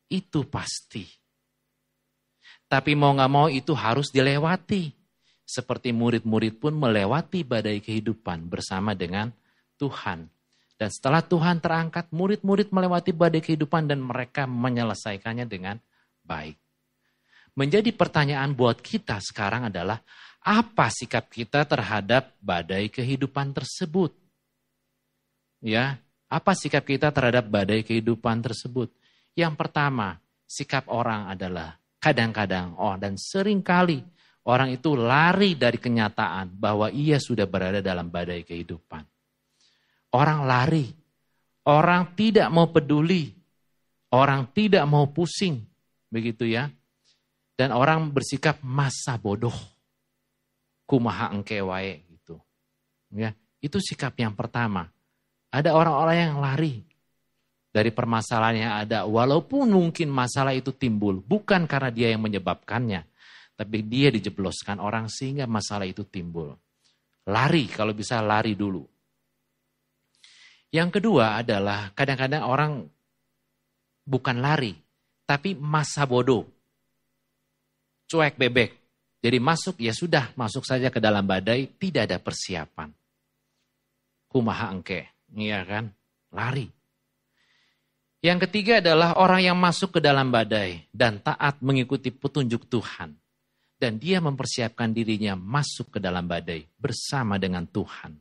Itu 0.09 0.49
pasti. 0.49 1.05
Tapi 2.65 2.91
mau 2.97 3.13
nggak 3.13 3.31
mau 3.31 3.47
itu 3.47 3.71
harus 3.75 4.09
dilewati 4.09 4.91
seperti 5.51 5.91
murid-murid 5.91 6.63
pun 6.63 6.71
melewati 6.71 7.43
badai 7.43 7.83
kehidupan 7.83 8.47
bersama 8.47 8.95
dengan 8.95 9.31
Tuhan. 9.75 10.31
Dan 10.79 10.89
setelah 10.89 11.21
Tuhan 11.21 11.61
terangkat, 11.61 12.09
murid-murid 12.09 12.73
melewati 12.73 13.13
badai 13.13 13.43
kehidupan 13.43 13.85
dan 13.85 14.01
mereka 14.01 14.49
menyelesaikannya 14.49 15.45
dengan 15.45 15.77
baik. 16.25 16.57
Menjadi 17.55 17.91
pertanyaan 17.91 18.55
buat 18.55 18.79
kita 18.79 19.19
sekarang 19.19 19.67
adalah, 19.67 19.99
apa 20.41 20.87
sikap 20.89 21.29
kita 21.29 21.67
terhadap 21.67 22.33
badai 22.41 22.87
kehidupan 22.87 23.53
tersebut? 23.53 24.15
Ya, 25.61 26.01
apa 26.31 26.57
sikap 26.57 26.87
kita 26.87 27.13
terhadap 27.13 27.45
badai 27.51 27.85
kehidupan 27.85 28.41
tersebut? 28.41 28.89
Yang 29.37 29.53
pertama, 29.59 30.17
sikap 30.47 30.89
orang 30.89 31.29
adalah 31.29 31.77
kadang-kadang, 32.01 32.73
oh 32.79 32.97
dan 32.97 33.19
sering 33.19 33.61
kali 33.61 34.01
Orang 34.41 34.73
itu 34.73 34.97
lari 34.97 35.53
dari 35.53 35.77
kenyataan 35.77 36.57
bahwa 36.57 36.89
ia 36.89 37.21
sudah 37.21 37.45
berada 37.45 37.77
dalam 37.77 38.09
badai 38.09 38.41
kehidupan. 38.41 39.05
Orang 40.17 40.49
lari. 40.49 40.89
Orang 41.69 42.17
tidak 42.17 42.49
mau 42.49 42.73
peduli. 42.73 43.29
Orang 44.09 44.49
tidak 44.49 44.81
mau 44.89 45.05
pusing. 45.13 45.61
Begitu 46.09 46.49
ya. 46.49 46.73
Dan 47.61 47.77
orang 47.77 48.09
bersikap 48.09 48.57
masa 48.65 49.21
bodoh. 49.21 49.53
Kumaha 50.89 51.29
engkewae 51.29 52.01
gitu. 52.09 52.41
Ya, 53.13 53.37
itu 53.61 53.77
sikap 53.77 54.17
yang 54.17 54.33
pertama. 54.33 54.89
Ada 55.53 55.77
orang-orang 55.77 56.17
yang 56.17 56.35
lari 56.41 56.81
dari 57.69 57.93
permasalahan 57.93 58.57
yang 58.57 58.73
ada 58.81 59.05
walaupun 59.05 59.69
mungkin 59.69 60.09
masalah 60.09 60.57
itu 60.57 60.73
timbul 60.75 61.23
bukan 61.23 61.69
karena 61.69 61.87
dia 61.87 62.11
yang 62.11 62.19
menyebabkannya 62.19 63.07
tapi 63.61 63.85
dia 63.85 64.09
dijebloskan 64.09 64.81
orang 64.81 65.05
sehingga 65.05 65.45
masalah 65.45 65.85
itu 65.85 66.01
timbul. 66.01 66.57
Lari, 67.29 67.69
kalau 67.69 67.93
bisa 67.93 68.17
lari 68.17 68.57
dulu. 68.57 68.81
Yang 70.73 70.97
kedua 70.97 71.37
adalah 71.45 71.93
kadang-kadang 71.93 72.41
orang 72.41 72.89
bukan 74.01 74.41
lari, 74.41 74.73
tapi 75.29 75.53
masa 75.53 76.09
bodoh. 76.09 76.49
Cuek 78.11 78.35
bebek. 78.35 78.75
Jadi 79.23 79.39
masuk, 79.39 79.79
ya 79.79 79.95
sudah, 79.95 80.35
masuk 80.35 80.67
saja 80.67 80.91
ke 80.91 80.99
dalam 80.99 81.23
badai, 81.23 81.71
tidak 81.79 82.11
ada 82.11 82.19
persiapan. 82.19 82.91
Kumaha 84.27 84.75
engke, 84.75 85.07
iya 85.31 85.63
kan? 85.63 85.87
Lari. 86.35 86.67
Yang 88.19 88.51
ketiga 88.51 88.83
adalah 88.83 89.15
orang 89.15 89.47
yang 89.47 89.55
masuk 89.55 89.95
ke 89.95 89.99
dalam 90.03 90.27
badai 90.27 90.83
dan 90.91 91.23
taat 91.23 91.63
mengikuti 91.63 92.11
petunjuk 92.11 92.67
Tuhan 92.67 93.15
dan 93.81 93.97
dia 93.97 94.21
mempersiapkan 94.21 94.93
dirinya 94.93 95.33
masuk 95.33 95.97
ke 95.97 95.99
dalam 96.03 96.29
badai 96.29 96.67
bersama 96.77 97.41
dengan 97.41 97.65
Tuhan. 97.65 98.13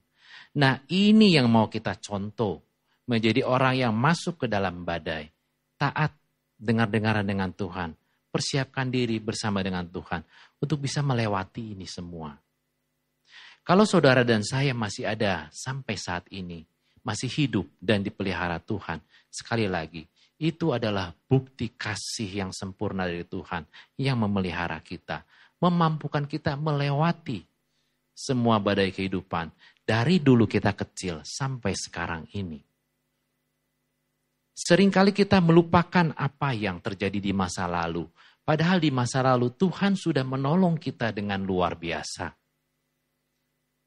Nah, 0.57 0.81
ini 0.89 1.37
yang 1.37 1.53
mau 1.53 1.69
kita 1.69 2.01
contoh, 2.01 2.65
menjadi 3.05 3.45
orang 3.45 3.77
yang 3.77 3.93
masuk 3.93 4.41
ke 4.41 4.47
dalam 4.49 4.89
badai, 4.89 5.29
taat 5.77 6.17
dengar-dengaran 6.57 7.29
dengan 7.29 7.53
Tuhan, 7.53 7.93
persiapkan 8.31 8.89
diri 8.89 9.19
bersama 9.19 9.61
dengan 9.61 9.85
Tuhan 9.85 10.23
untuk 10.63 10.87
bisa 10.87 11.03
melewati 11.03 11.75
ini 11.75 11.85
semua. 11.85 12.33
Kalau 13.61 13.85
saudara 13.85 14.25
dan 14.25 14.41
saya 14.41 14.73
masih 14.73 15.05
ada 15.05 15.53
sampai 15.53 15.95
saat 15.99 16.25
ini, 16.33 16.65
masih 17.05 17.29
hidup 17.29 17.67
dan 17.77 18.01
dipelihara 18.01 18.57
Tuhan. 18.63 18.99
Sekali 19.29 19.69
lagi, 19.69 20.09
itu 20.41 20.73
adalah 20.73 21.13
bukti 21.29 21.69
kasih 21.77 22.47
yang 22.47 22.51
sempurna 22.57 23.05
dari 23.05 23.29
Tuhan 23.29 23.69
yang 24.01 24.17
memelihara 24.17 24.81
kita, 24.81 25.23
memampukan 25.61 26.25
kita 26.25 26.57
melewati 26.57 27.45
semua 28.17 28.57
badai 28.57 28.93
kehidupan 28.93 29.53
dari 29.85 30.21
dulu 30.21 30.49
kita 30.49 30.73
kecil 30.73 31.21
sampai 31.25 31.77
sekarang 31.77 32.25
ini. 32.33 32.70
Seringkali 34.61 35.17
kita 35.17 35.41
melupakan 35.41 36.13
apa 36.13 36.53
yang 36.53 36.85
terjadi 36.85 37.17
di 37.17 37.33
masa 37.33 37.65
lalu, 37.65 38.05
padahal 38.45 38.77
di 38.77 38.93
masa 38.93 39.25
lalu 39.25 39.49
Tuhan 39.57 39.97
sudah 39.97 40.21
menolong 40.21 40.77
kita 40.77 41.17
dengan 41.17 41.41
luar 41.41 41.81
biasa. 41.81 42.29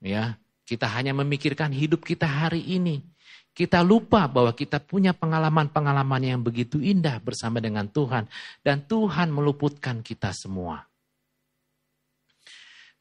Ya, 0.01 0.35
kita 0.65 0.89
hanya 0.89 1.13
memikirkan 1.13 1.69
hidup 1.69 2.01
kita 2.01 2.25
hari 2.25 2.65
ini, 2.65 3.05
kita 3.53 3.85
lupa 3.85 4.25
bahwa 4.25 4.49
kita 4.57 4.81
punya 4.81 5.13
pengalaman-pengalaman 5.13 6.25
yang 6.25 6.41
begitu 6.41 6.81
indah 6.81 7.21
bersama 7.21 7.61
dengan 7.61 7.85
Tuhan. 7.85 8.25
Dan 8.65 8.89
Tuhan 8.89 9.29
meluputkan 9.29 10.01
kita 10.01 10.33
semua. 10.33 10.89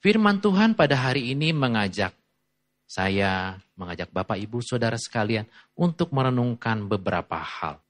Firman 0.04 0.44
Tuhan 0.44 0.76
pada 0.76 1.08
hari 1.08 1.32
ini 1.32 1.56
mengajak 1.56 2.12
saya, 2.92 3.56
mengajak 3.72 4.12
Bapak 4.12 4.36
Ibu 4.36 4.60
Saudara 4.60 5.00
sekalian 5.00 5.48
untuk 5.72 6.12
merenungkan 6.12 6.84
beberapa 6.84 7.40
hal. 7.40 7.80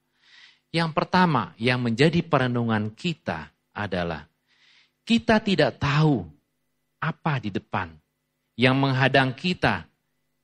Yang 0.70 0.90
pertama 0.94 1.58
yang 1.58 1.82
menjadi 1.82 2.22
perenungan 2.22 2.94
kita 2.94 3.50
adalah 3.74 4.30
kita 5.02 5.42
tidak 5.42 5.82
tahu 5.82 6.22
apa 7.02 7.42
di 7.42 7.50
depan 7.50 7.90
yang 8.54 8.78
menghadang 8.78 9.34
kita. 9.34 9.90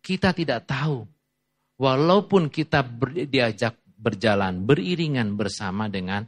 Kita 0.03 0.35
tidak 0.35 0.67
tahu 0.67 1.07
Walaupun 1.79 2.51
kita 2.51 2.83
diajak 3.31 3.79
berjalan 3.95 4.67
beriringan 4.67 5.39
bersama 5.39 5.87
dengan 5.87 6.27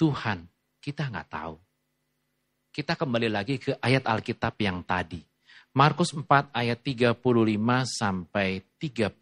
Tuhan, 0.00 0.48
kita 0.80 1.12
nggak 1.12 1.28
tahu. 1.28 1.54
Kita 2.72 2.96
kembali 2.96 3.28
lagi 3.28 3.60
ke 3.60 3.76
ayat 3.76 4.08
Alkitab 4.08 4.56
yang 4.56 4.80
tadi. 4.88 5.20
Markus 5.76 6.16
4 6.16 6.56
ayat 6.56 6.80
35 6.80 7.20
sampai 7.84 8.64
36. 8.80 9.12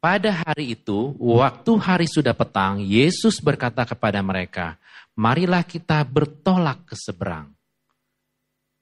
Pada 0.00 0.30
hari 0.32 0.72
itu, 0.72 1.12
waktu 1.20 1.72
hari 1.76 2.08
sudah 2.08 2.32
petang, 2.32 2.80
Yesus 2.80 3.36
berkata 3.44 3.84
kepada 3.84 4.24
mereka, 4.24 4.80
marilah 5.12 5.60
kita 5.60 6.00
bertolak 6.08 6.88
ke 6.88 6.96
seberang. 6.96 7.52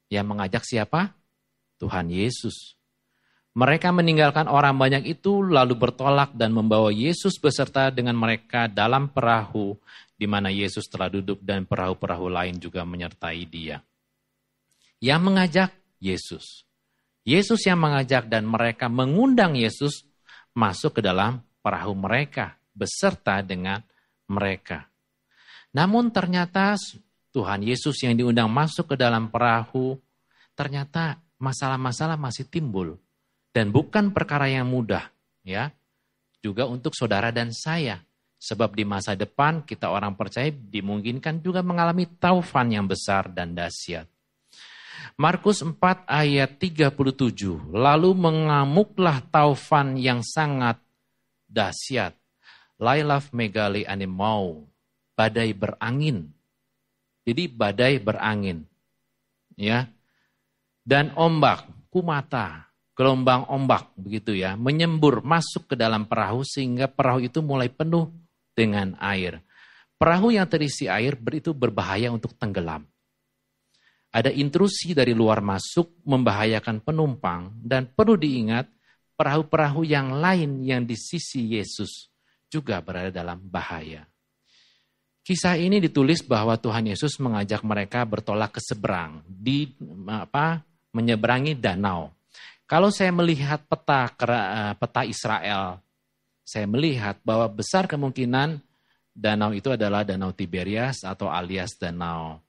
Yang 0.06 0.26
mengajak 0.30 0.62
siapa? 0.62 1.10
Tuhan 1.82 2.06
Yesus. 2.06 2.78
Mereka 3.58 3.90
meninggalkan 3.90 4.46
orang 4.46 4.78
banyak 4.78 5.18
itu 5.18 5.42
lalu 5.42 5.74
bertolak 5.74 6.30
dan 6.38 6.54
membawa 6.54 6.94
Yesus 6.94 7.42
beserta 7.42 7.90
dengan 7.90 8.14
mereka 8.14 8.70
dalam 8.70 9.10
perahu 9.10 9.74
di 10.14 10.30
mana 10.30 10.46
Yesus 10.46 10.86
telah 10.86 11.10
duduk 11.10 11.42
dan 11.42 11.66
perahu-perahu 11.66 12.30
lain 12.30 12.62
juga 12.62 12.86
menyertai 12.86 13.42
dia. 13.42 13.82
Yang 14.98 15.20
mengajak 15.22 15.70
Yesus. 16.02 16.66
Yesus 17.22 17.60
yang 17.68 17.78
mengajak 17.78 18.26
dan 18.26 18.48
mereka 18.48 18.88
mengundang 18.88 19.54
Yesus 19.54 20.08
masuk 20.56 20.98
ke 20.98 21.02
dalam 21.04 21.44
perahu 21.60 21.92
mereka 21.92 22.56
beserta 22.72 23.44
dengan 23.44 23.84
mereka. 24.30 24.88
Namun 25.74 26.08
ternyata 26.08 26.74
Tuhan 27.30 27.60
Yesus 27.62 28.00
yang 28.02 28.16
diundang 28.16 28.48
masuk 28.48 28.94
ke 28.94 28.96
dalam 28.96 29.28
perahu, 29.28 30.00
ternyata 30.56 31.20
masalah-masalah 31.36 32.16
masih 32.16 32.48
timbul 32.48 32.96
dan 33.52 33.70
bukan 33.70 34.10
perkara 34.10 34.48
yang 34.48 34.66
mudah, 34.66 35.10
ya. 35.44 35.70
Juga 36.38 36.64
untuk 36.70 36.94
saudara 36.94 37.34
dan 37.34 37.50
saya. 37.50 38.02
Sebab 38.38 38.78
di 38.78 38.86
masa 38.86 39.18
depan 39.18 39.66
kita 39.66 39.90
orang 39.90 40.14
percaya 40.14 40.46
dimungkinkan 40.54 41.42
juga 41.42 41.58
mengalami 41.58 42.06
taufan 42.06 42.70
yang 42.70 42.86
besar 42.86 43.26
dan 43.34 43.58
dahsyat. 43.58 44.06
Markus 45.16 45.64
4 45.64 46.04
ayat 46.04 46.60
37. 46.60 47.72
Lalu 47.72 48.10
mengamuklah 48.12 49.24
taufan 49.32 49.96
yang 49.96 50.20
sangat 50.20 50.76
dahsyat. 51.48 52.12
Lailaf 52.76 53.32
megali 53.32 53.88
animau. 53.88 54.68
Badai 55.16 55.56
berangin. 55.56 56.28
Jadi 57.24 57.48
badai 57.48 57.96
berangin. 58.02 58.68
Ya. 59.56 59.88
Dan 60.84 61.12
ombak, 61.16 61.68
kumata, 61.92 62.68
gelombang 62.98 63.46
ombak 63.46 63.92
begitu 63.94 64.34
ya, 64.34 64.58
menyembur 64.58 65.20
masuk 65.20 65.70
ke 65.70 65.74
dalam 65.78 66.08
perahu 66.08 66.42
sehingga 66.42 66.90
perahu 66.90 67.22
itu 67.22 67.38
mulai 67.44 67.70
penuh 67.70 68.10
dengan 68.56 68.98
air. 68.98 69.38
Perahu 69.98 70.34
yang 70.34 70.50
terisi 70.50 70.90
air 70.90 71.14
itu 71.14 71.54
berbahaya 71.54 72.10
untuk 72.10 72.34
tenggelam. 72.34 72.86
Ada 74.08 74.32
intrusi 74.32 74.96
dari 74.96 75.12
luar 75.12 75.44
masuk 75.44 76.00
membahayakan 76.08 76.80
penumpang 76.80 77.52
dan 77.60 77.92
perlu 77.92 78.16
diingat 78.16 78.64
perahu-perahu 79.18 79.84
yang 79.84 80.16
lain 80.16 80.64
yang 80.64 80.88
di 80.88 80.96
sisi 80.96 81.58
Yesus 81.58 82.08
juga 82.48 82.80
berada 82.80 83.12
dalam 83.12 83.36
bahaya. 83.44 84.08
Kisah 85.20 85.60
ini 85.60 85.76
ditulis 85.76 86.24
bahwa 86.24 86.56
Tuhan 86.56 86.88
Yesus 86.88 87.20
mengajak 87.20 87.60
mereka 87.60 88.08
bertolak 88.08 88.56
ke 88.56 88.64
seberang 88.64 89.20
di 89.28 89.68
apa 90.08 90.64
menyeberangi 90.96 91.52
danau. 91.52 92.08
Kalau 92.64 92.88
saya 92.88 93.12
melihat 93.12 93.60
peta 93.68 94.08
eh, 94.08 94.72
peta 94.72 95.04
Israel, 95.04 95.84
saya 96.48 96.64
melihat 96.64 97.20
bahwa 97.20 97.44
besar 97.52 97.84
kemungkinan 97.84 98.56
danau 99.12 99.52
itu 99.52 99.68
adalah 99.68 100.00
danau 100.00 100.32
Tiberias 100.32 101.04
atau 101.04 101.28
alias 101.28 101.76
danau 101.76 102.40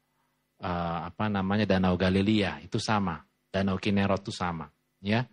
uh, 0.63 1.09
apa 1.09 1.25
namanya 1.27 1.65
danau 1.65 1.95
Galilea 1.95 2.63
itu 2.63 2.77
sama, 2.77 3.19
danau 3.51 3.79
Kinerot 3.79 4.23
itu 4.23 4.33
sama, 4.33 4.67
ya. 5.03 5.25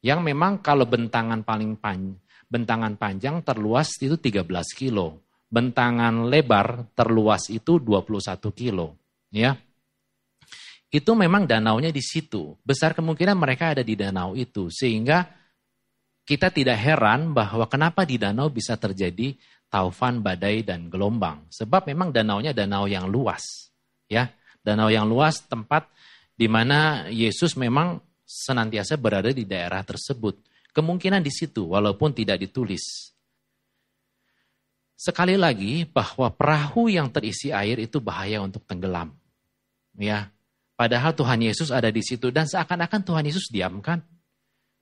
Yang 0.00 0.20
memang 0.32 0.64
kalau 0.64 0.88
bentangan 0.88 1.44
paling 1.44 1.76
panjang, 1.76 2.16
bentangan 2.48 2.96
panjang 2.96 3.44
terluas 3.44 4.00
itu 4.00 4.16
13 4.16 4.48
kilo, 4.72 5.20
bentangan 5.52 6.26
lebar 6.26 6.88
terluas 6.96 7.52
itu 7.52 7.76
21 7.76 8.50
kilo, 8.56 8.96
ya 9.28 9.60
itu 10.90 11.14
memang 11.14 11.46
danaunya 11.46 11.94
di 11.94 12.02
situ. 12.02 12.58
Besar 12.66 12.98
kemungkinan 12.98 13.38
mereka 13.38 13.78
ada 13.78 13.86
di 13.86 13.94
danau 13.94 14.34
itu. 14.34 14.66
Sehingga 14.74 15.22
kita 16.26 16.50
tidak 16.50 16.82
heran 16.82 17.30
bahwa 17.30 17.70
kenapa 17.70 18.02
di 18.02 18.18
danau 18.18 18.50
bisa 18.50 18.74
terjadi 18.74 19.38
taufan, 19.70 20.18
badai, 20.18 20.66
dan 20.66 20.90
gelombang. 20.90 21.46
Sebab 21.46 21.86
memang 21.86 22.10
danaunya 22.10 22.50
danau 22.50 22.90
yang 22.90 23.06
luas. 23.06 23.70
ya 24.10 24.26
Danau 24.60 24.92
yang 24.92 25.08
luas 25.08 25.40
tempat 25.44 25.88
di 26.36 26.48
mana 26.48 27.08
Yesus 27.08 27.56
memang 27.56 28.00
senantiasa 28.24 28.96
berada 29.00 29.32
di 29.32 29.48
daerah 29.48 29.80
tersebut. 29.84 30.40
Kemungkinan 30.70 31.24
di 31.24 31.32
situ 31.32 31.72
walaupun 31.72 32.14
tidak 32.14 32.40
ditulis. 32.40 33.10
Sekali 34.94 35.34
lagi 35.34 35.88
bahwa 35.88 36.28
perahu 36.28 36.92
yang 36.92 37.08
terisi 37.08 37.50
air 37.50 37.80
itu 37.80 37.98
bahaya 38.04 38.44
untuk 38.44 38.62
tenggelam. 38.68 39.16
Ya, 39.96 40.28
Padahal 40.80 41.12
Tuhan 41.12 41.44
Yesus 41.44 41.68
ada 41.68 41.92
di 41.92 42.00
situ 42.00 42.32
dan 42.32 42.48
seakan-akan 42.48 43.04
Tuhan 43.04 43.20
Yesus 43.28 43.52
diamkan. 43.52 44.00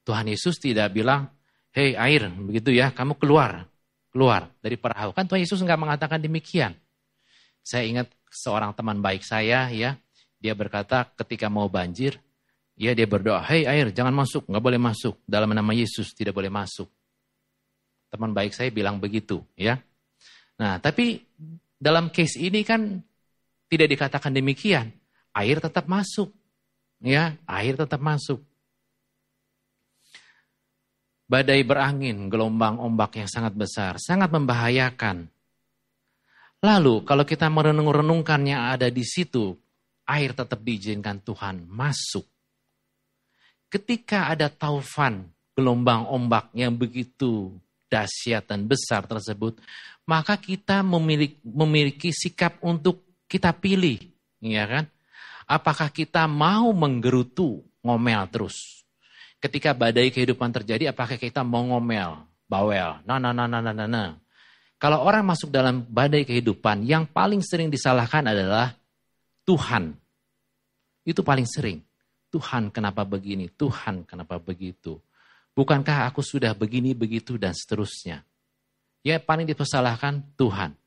Tuhan 0.07 0.31
Yesus 0.31 0.63
tidak 0.63 0.95
bilang, 0.95 1.27
hei 1.75 1.99
air, 1.99 2.31
begitu 2.39 2.71
ya, 2.71 2.95
kamu 2.95 3.19
keluar, 3.19 3.67
keluar 4.15 4.47
dari 4.63 4.79
perahu. 4.79 5.11
Kan 5.11 5.27
Tuhan 5.27 5.43
Yesus 5.43 5.59
nggak 5.59 5.75
mengatakan 5.75 6.23
demikian. 6.23 6.79
Saya 7.67 7.83
ingat 7.83 8.15
seorang 8.31 8.73
teman 8.77 9.01
baik 9.01 9.25
saya, 9.25 9.69
ya, 9.73 9.97
dia 10.39 10.55
berkata 10.55 11.09
ketika 11.19 11.51
mau 11.51 11.67
banjir, 11.67 12.21
ya 12.79 12.95
dia 12.95 13.05
berdoa, 13.09 13.43
hei 13.49 13.67
air, 13.67 13.91
jangan 13.91 14.15
masuk, 14.15 14.47
nggak 14.47 14.65
boleh 14.65 14.81
masuk. 14.81 15.19
Dalam 15.27 15.51
nama 15.51 15.73
Yesus 15.75 16.15
tidak 16.15 16.37
boleh 16.37 16.53
masuk. 16.53 16.87
Teman 18.09 18.33
baik 18.33 18.55
saya 18.55 18.71
bilang 18.71 18.97
begitu, 19.03 19.43
ya. 19.59 19.83
Nah, 20.59 20.81
tapi 20.81 21.23
dalam 21.79 22.11
case 22.11 22.39
ini 22.41 22.67
kan 22.67 22.99
tidak 23.69 23.89
dikatakan 23.93 24.33
demikian 24.35 24.91
air 25.39 25.63
tetap 25.63 25.87
masuk. 25.87 26.35
Ya, 26.99 27.39
air 27.47 27.79
tetap 27.79 28.03
masuk. 28.03 28.43
Badai 31.31 31.63
berangin, 31.63 32.27
gelombang 32.27 32.81
ombak 32.83 33.23
yang 33.23 33.31
sangat 33.31 33.55
besar, 33.55 34.01
sangat 34.03 34.33
membahayakan. 34.33 35.31
Lalu 36.59 37.07
kalau 37.07 37.23
kita 37.23 37.47
merenung-renungkan 37.47 38.43
yang 38.43 38.75
ada 38.75 38.91
di 38.91 39.07
situ, 39.07 39.55
air 40.09 40.35
tetap 40.35 40.59
diizinkan 40.59 41.23
Tuhan 41.23 41.63
masuk. 41.71 42.27
Ketika 43.71 44.33
ada 44.33 44.51
taufan, 44.51 45.29
gelombang 45.55 46.09
ombak 46.11 46.51
yang 46.57 46.75
begitu 46.75 47.55
dahsyat 47.87 48.49
dan 48.49 48.67
besar 48.67 49.05
tersebut, 49.07 49.61
maka 50.09 50.35
kita 50.41 50.81
memiliki, 50.81 51.39
memiliki 51.45 52.11
sikap 52.11 52.59
untuk 52.65 53.05
kita 53.29 53.53
pilih, 53.53 54.01
ya 54.41 54.65
kan? 54.65 54.85
Apakah 55.45 55.93
kita 55.93 56.25
mau 56.25 56.73
menggerutu, 56.73 57.61
ngomel 57.85 58.25
terus? 58.33 58.57
Ketika 59.39 59.77
badai 59.77 60.11
kehidupan 60.11 60.51
terjadi, 60.51 60.91
apakah 60.91 61.21
kita 61.21 61.45
mau 61.45 61.63
ngomel, 61.63 62.25
bawel, 62.51 62.99
nah, 63.05 63.21
nah, 63.21 63.31
nah, 63.37 63.47
nah, 63.47 63.61
nah, 63.61 63.75
nah, 63.77 63.89
nah. 63.89 64.11
Kalau 64.79 65.03
orang 65.03 65.27
masuk 65.27 65.51
dalam 65.51 65.83
badai 65.83 66.23
kehidupan, 66.23 66.87
yang 66.87 67.03
paling 67.11 67.43
sering 67.43 67.67
disalahkan 67.67 68.31
adalah 68.31 68.79
Tuhan. 69.43 69.91
Itu 71.03 71.27
paling 71.27 71.51
sering. 71.51 71.83
Tuhan 72.31 72.71
kenapa 72.71 73.03
begini, 73.03 73.51
Tuhan 73.51 74.07
kenapa 74.07 74.39
begitu. 74.39 75.03
Bukankah 75.59 76.07
aku 76.07 76.23
sudah 76.23 76.55
begini, 76.55 76.95
begitu, 76.95 77.35
dan 77.35 77.51
seterusnya. 77.51 78.23
Ya 79.03 79.19
paling 79.19 79.51
dipersalahkan 79.51 80.23
Tuhan. 80.39 80.79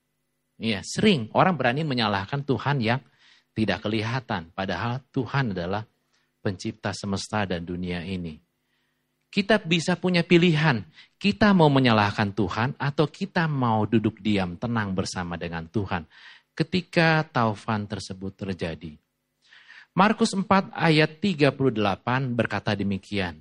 Ya 0.61 0.79
sering 0.85 1.27
orang 1.35 1.57
berani 1.57 1.83
menyalahkan 1.83 2.45
Tuhan 2.45 2.79
yang 2.79 3.01
tidak 3.51 3.83
kelihatan. 3.83 4.53
Padahal 4.55 5.03
Tuhan 5.11 5.51
adalah 5.51 5.83
pencipta 6.39 6.95
semesta 6.95 7.43
dan 7.43 7.65
dunia 7.65 8.05
ini. 8.05 8.37
Kita 9.31 9.63
bisa 9.63 9.95
punya 9.95 10.27
pilihan. 10.27 10.83
Kita 11.15 11.55
mau 11.55 11.71
menyalahkan 11.71 12.35
Tuhan 12.35 12.75
atau 12.75 13.07
kita 13.07 13.47
mau 13.47 13.87
duduk 13.87 14.19
diam 14.19 14.59
tenang 14.59 14.91
bersama 14.91 15.39
dengan 15.39 15.71
Tuhan 15.71 16.03
ketika 16.51 17.23
taufan 17.31 17.87
tersebut 17.87 18.35
terjadi. 18.35 18.99
Markus 19.95 20.35
4 20.35 20.75
ayat 20.75 21.23
38 21.23 21.55
berkata 22.35 22.75
demikian. 22.75 23.39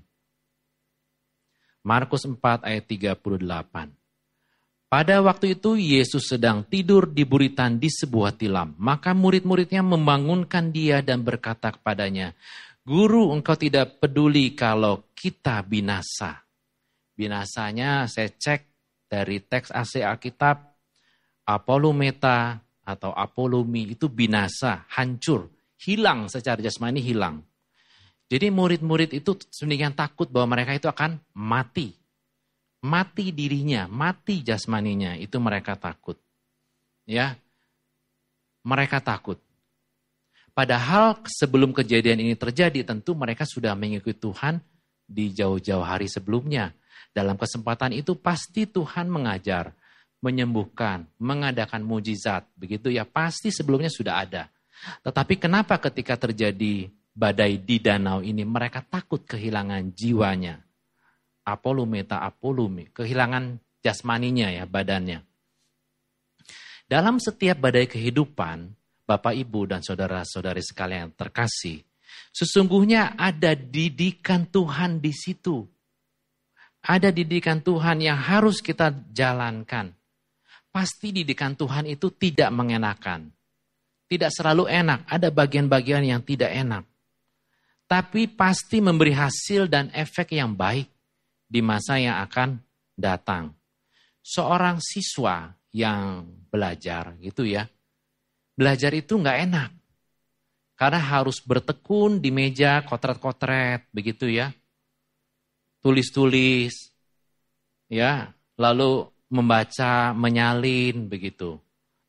Markus 1.82 2.22
4 2.22 2.38
ayat 2.62 2.84
38. 2.86 3.90
Pada 4.90 5.22
waktu 5.22 5.54
itu 5.54 5.78
Yesus 5.78 6.26
sedang 6.26 6.66
tidur 6.66 7.06
di 7.06 7.22
buritan 7.22 7.78
di 7.78 7.86
sebuah 7.86 8.34
tilam. 8.34 8.74
Maka 8.74 9.14
murid-muridnya 9.14 9.86
membangunkan 9.86 10.74
dia 10.74 10.98
dan 10.98 11.22
berkata 11.22 11.70
kepadanya, 11.70 12.34
Guru 12.90 13.30
engkau 13.30 13.54
tidak 13.54 14.02
peduli 14.02 14.50
kalau 14.58 15.14
kita 15.14 15.62
binasa. 15.62 16.42
Binasanya 17.14 18.10
saya 18.10 18.34
cek 18.34 18.60
dari 19.06 19.38
teks 19.46 19.70
AC 19.70 20.02
Alkitab, 20.02 20.58
Apolumeta 21.46 22.58
atau 22.82 23.14
Apolumi 23.14 23.94
itu 23.94 24.10
binasa, 24.10 24.90
hancur, 24.90 25.54
hilang 25.78 26.26
secara 26.26 26.58
jasmani 26.58 26.98
hilang. 26.98 27.38
Jadi 28.26 28.50
murid-murid 28.50 29.14
itu 29.14 29.38
sedemikian 29.38 29.94
takut 29.94 30.26
bahwa 30.26 30.58
mereka 30.58 30.74
itu 30.74 30.90
akan 30.90 31.22
mati 31.38 31.94
mati 32.80 33.32
dirinya, 33.32 33.84
mati 33.88 34.40
jasmaninya, 34.40 35.16
itu 35.16 35.36
mereka 35.36 35.76
takut. 35.76 36.16
Ya. 37.04 37.36
Mereka 38.64 39.00
takut. 39.00 39.40
Padahal 40.60 41.24
sebelum 41.24 41.72
kejadian 41.72 42.20
ini 42.20 42.36
terjadi, 42.36 42.84
tentu 42.84 43.16
mereka 43.16 43.48
sudah 43.48 43.72
mengikuti 43.72 44.12
Tuhan 44.12 44.60
di 45.08 45.32
jauh-jauh 45.32 45.80
hari 45.80 46.04
sebelumnya. 46.04 46.76
Dalam 47.16 47.40
kesempatan 47.40 47.96
itu 47.96 48.12
pasti 48.20 48.68
Tuhan 48.68 49.08
mengajar, 49.08 49.72
menyembuhkan, 50.20 51.08
mengadakan 51.16 51.80
mujizat. 51.80 52.44
Begitu 52.60 52.92
ya, 52.92 53.08
pasti 53.08 53.48
sebelumnya 53.48 53.88
sudah 53.88 54.20
ada. 54.20 54.52
Tetapi 55.00 55.40
kenapa 55.40 55.80
ketika 55.80 56.20
terjadi 56.20 56.92
badai 57.16 57.56
di 57.56 57.80
danau 57.80 58.20
ini 58.20 58.44
mereka 58.44 58.84
takut 58.84 59.24
kehilangan 59.24 59.96
jiwanya? 59.96 60.60
apolumeta 61.40 62.20
apolumi, 62.20 62.92
kehilangan 62.92 63.58
jasmaninya 63.80 64.52
ya 64.52 64.64
badannya. 64.68 65.24
Dalam 66.86 67.18
setiap 67.22 67.58
badai 67.58 67.86
kehidupan, 67.86 68.74
Bapak 69.10 69.34
Ibu 69.34 69.66
dan 69.66 69.82
saudara-saudari 69.82 70.62
sekalian 70.62 71.10
yang 71.10 71.14
terkasih, 71.18 71.82
sesungguhnya 72.30 73.18
ada 73.18 73.58
didikan 73.58 74.46
Tuhan 74.46 75.02
di 75.02 75.10
situ. 75.10 75.66
Ada 76.78 77.10
didikan 77.10 77.58
Tuhan 77.58 77.98
yang 77.98 78.14
harus 78.14 78.62
kita 78.62 78.94
jalankan. 79.10 79.90
Pasti 80.70 81.10
didikan 81.10 81.58
Tuhan 81.58 81.90
itu 81.90 82.14
tidak 82.14 82.54
mengenakan. 82.54 83.34
Tidak 84.06 84.30
selalu 84.30 84.70
enak, 84.70 85.10
ada 85.10 85.34
bagian-bagian 85.34 86.06
yang 86.06 86.22
tidak 86.22 86.54
enak. 86.54 86.86
Tapi 87.90 88.30
pasti 88.30 88.78
memberi 88.78 89.10
hasil 89.10 89.66
dan 89.66 89.90
efek 89.90 90.38
yang 90.38 90.54
baik 90.54 90.86
di 91.50 91.58
masa 91.58 91.98
yang 91.98 92.22
akan 92.22 92.62
datang. 92.94 93.50
Seorang 94.22 94.78
siswa 94.78 95.50
yang 95.74 96.30
belajar 96.46 97.18
gitu 97.18 97.42
ya, 97.42 97.66
belajar 98.60 98.92
itu 98.92 99.16
nggak 99.16 99.38
enak. 99.48 99.70
Karena 100.76 101.00
harus 101.00 101.40
bertekun 101.40 102.20
di 102.20 102.28
meja 102.28 102.84
kotret-kotret 102.84 103.88
begitu 103.88 104.28
ya. 104.28 104.52
Tulis-tulis, 105.80 106.92
ya, 107.88 108.36
lalu 108.60 109.08
membaca, 109.32 110.12
menyalin 110.12 111.08
begitu. 111.08 111.56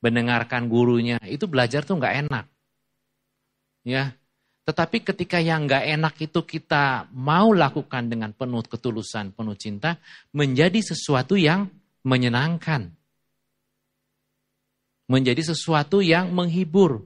Mendengarkan 0.04 0.68
gurunya, 0.68 1.24
itu 1.24 1.48
belajar 1.48 1.88
tuh 1.88 1.96
nggak 1.96 2.28
enak. 2.28 2.46
Ya, 3.88 4.12
tetapi 4.68 5.08
ketika 5.08 5.40
yang 5.40 5.66
nggak 5.66 5.88
enak 5.88 6.16
itu 6.20 6.44
kita 6.44 7.08
mau 7.16 7.56
lakukan 7.56 8.12
dengan 8.12 8.36
penuh 8.36 8.64
ketulusan, 8.68 9.32
penuh 9.32 9.56
cinta, 9.56 9.98
menjadi 10.36 10.84
sesuatu 10.84 11.40
yang 11.40 11.72
menyenangkan. 12.04 12.92
Menjadi 15.12 15.44
sesuatu 15.44 16.00
yang 16.00 16.32
menghibur. 16.32 17.04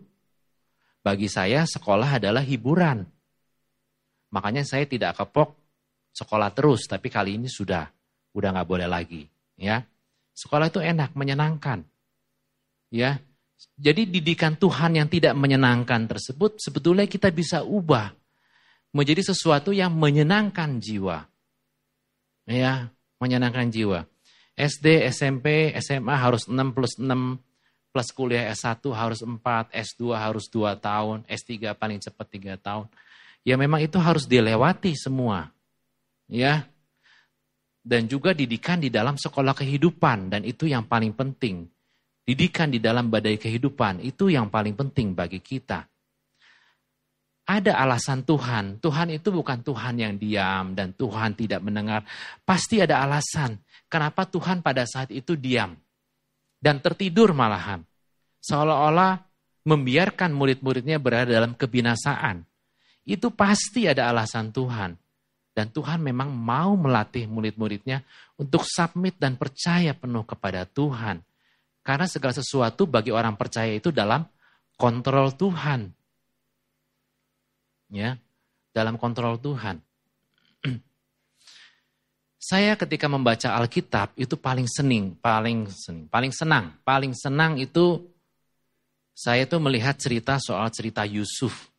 Bagi 1.02 1.26
saya 1.26 1.66
sekolah 1.66 2.22
adalah 2.22 2.46
hiburan. 2.46 3.02
Makanya 4.30 4.62
saya 4.62 4.86
tidak 4.86 5.18
kepok 5.18 5.58
sekolah 6.14 6.54
terus, 6.54 6.86
tapi 6.86 7.10
kali 7.10 7.42
ini 7.42 7.50
sudah, 7.50 7.90
udah 8.38 8.50
nggak 8.54 8.70
boleh 8.70 8.86
lagi. 8.86 9.26
Ya, 9.58 9.82
sekolah 10.38 10.70
itu 10.70 10.86
enak, 10.86 11.18
menyenangkan. 11.18 11.82
Ya, 12.94 13.18
jadi 13.76 14.06
didikan 14.06 14.56
Tuhan 14.56 15.00
yang 15.00 15.08
tidak 15.10 15.34
menyenangkan 15.36 16.08
tersebut 16.08 16.60
sebetulnya 16.60 17.08
kita 17.08 17.32
bisa 17.32 17.64
ubah 17.64 18.12
menjadi 18.96 19.32
sesuatu 19.36 19.76
yang 19.76 19.92
menyenangkan 19.96 20.80
jiwa. 20.80 21.28
Ya, 22.48 22.92
menyenangkan 23.20 23.68
jiwa. 23.72 24.08
SD, 24.56 25.04
SMP, 25.12 25.76
SMA 25.84 26.16
harus 26.16 26.48
6 26.48 26.56
plus 26.72 26.96
6 26.96 27.12
plus 27.96 28.12
kuliah 28.12 28.52
S1 28.52 28.84
harus 28.92 29.24
4, 29.24 29.72
S2 29.72 30.12
harus 30.12 30.52
2 30.52 30.76
tahun, 30.84 31.24
S3 31.32 31.72
paling 31.80 32.04
cepat 32.04 32.28
3 32.28 32.60
tahun. 32.60 32.92
Ya 33.48 33.56
memang 33.56 33.80
itu 33.80 33.96
harus 33.96 34.28
dilewati 34.28 34.92
semua. 35.00 35.48
Ya. 36.28 36.68
Dan 37.80 38.12
juga 38.12 38.36
didikan 38.36 38.84
di 38.84 38.92
dalam 38.92 39.16
sekolah 39.16 39.56
kehidupan 39.56 40.28
dan 40.28 40.44
itu 40.44 40.68
yang 40.68 40.84
paling 40.84 41.16
penting 41.16 41.72
didikan 42.26 42.74
di 42.74 42.82
dalam 42.82 43.08
badai 43.08 43.38
kehidupan 43.38 44.02
itu 44.02 44.28
yang 44.28 44.52
paling 44.52 44.76
penting 44.76 45.16
bagi 45.16 45.40
kita. 45.40 45.88
Ada 47.46 47.78
alasan 47.78 48.26
Tuhan. 48.26 48.82
Tuhan 48.82 49.14
itu 49.14 49.30
bukan 49.30 49.62
Tuhan 49.62 50.02
yang 50.02 50.18
diam 50.18 50.74
dan 50.74 50.98
Tuhan 50.98 51.38
tidak 51.38 51.62
mendengar. 51.62 52.02
Pasti 52.42 52.82
ada 52.82 53.06
alasan 53.06 53.62
kenapa 53.88 54.26
Tuhan 54.26 54.60
pada 54.66 54.84
saat 54.84 55.14
itu 55.14 55.38
diam 55.38 55.78
dan 56.66 56.82
tertidur 56.82 57.38
malahan. 57.38 57.86
Seolah-olah 58.42 59.22
membiarkan 59.70 60.34
murid-muridnya 60.34 60.98
berada 60.98 61.30
dalam 61.30 61.54
kebinasaan. 61.54 62.42
Itu 63.06 63.30
pasti 63.30 63.86
ada 63.86 64.10
alasan 64.10 64.50
Tuhan. 64.50 64.98
Dan 65.54 65.70
Tuhan 65.70 66.02
memang 66.02 66.34
mau 66.34 66.74
melatih 66.74 67.30
murid-muridnya 67.30 68.02
untuk 68.42 68.66
submit 68.66 69.22
dan 69.22 69.38
percaya 69.38 69.94
penuh 69.94 70.26
kepada 70.26 70.66
Tuhan 70.66 71.22
karena 71.86 72.10
segala 72.10 72.34
sesuatu 72.34 72.90
bagi 72.90 73.14
orang 73.14 73.38
percaya 73.38 73.70
itu 73.78 73.94
dalam 73.94 74.26
kontrol 74.74 75.30
Tuhan. 75.38 75.94
Ya, 77.94 78.18
dalam 78.74 78.98
kontrol 78.98 79.38
Tuhan. 79.38 79.86
Saya 82.46 82.78
ketika 82.78 83.10
membaca 83.10 83.58
Alkitab 83.58 84.14
itu 84.14 84.38
paling 84.38 84.70
sening, 84.70 85.18
paling 85.18 85.66
sening, 85.66 86.06
paling 86.06 86.30
senang, 86.30 86.78
paling 86.86 87.10
senang 87.18 87.58
itu 87.58 88.06
saya 89.18 89.50
itu 89.50 89.58
melihat 89.58 89.98
cerita 89.98 90.38
soal 90.38 90.70
cerita 90.70 91.02
Yusuf. 91.10 91.74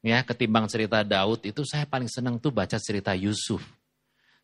Ya, 0.00 0.24
ketimbang 0.24 0.72
cerita 0.72 1.04
Daud 1.04 1.44
itu 1.44 1.68
saya 1.68 1.84
paling 1.84 2.08
senang 2.08 2.40
tuh 2.40 2.48
baca 2.48 2.80
cerita 2.80 3.12
Yusuf. 3.12 3.60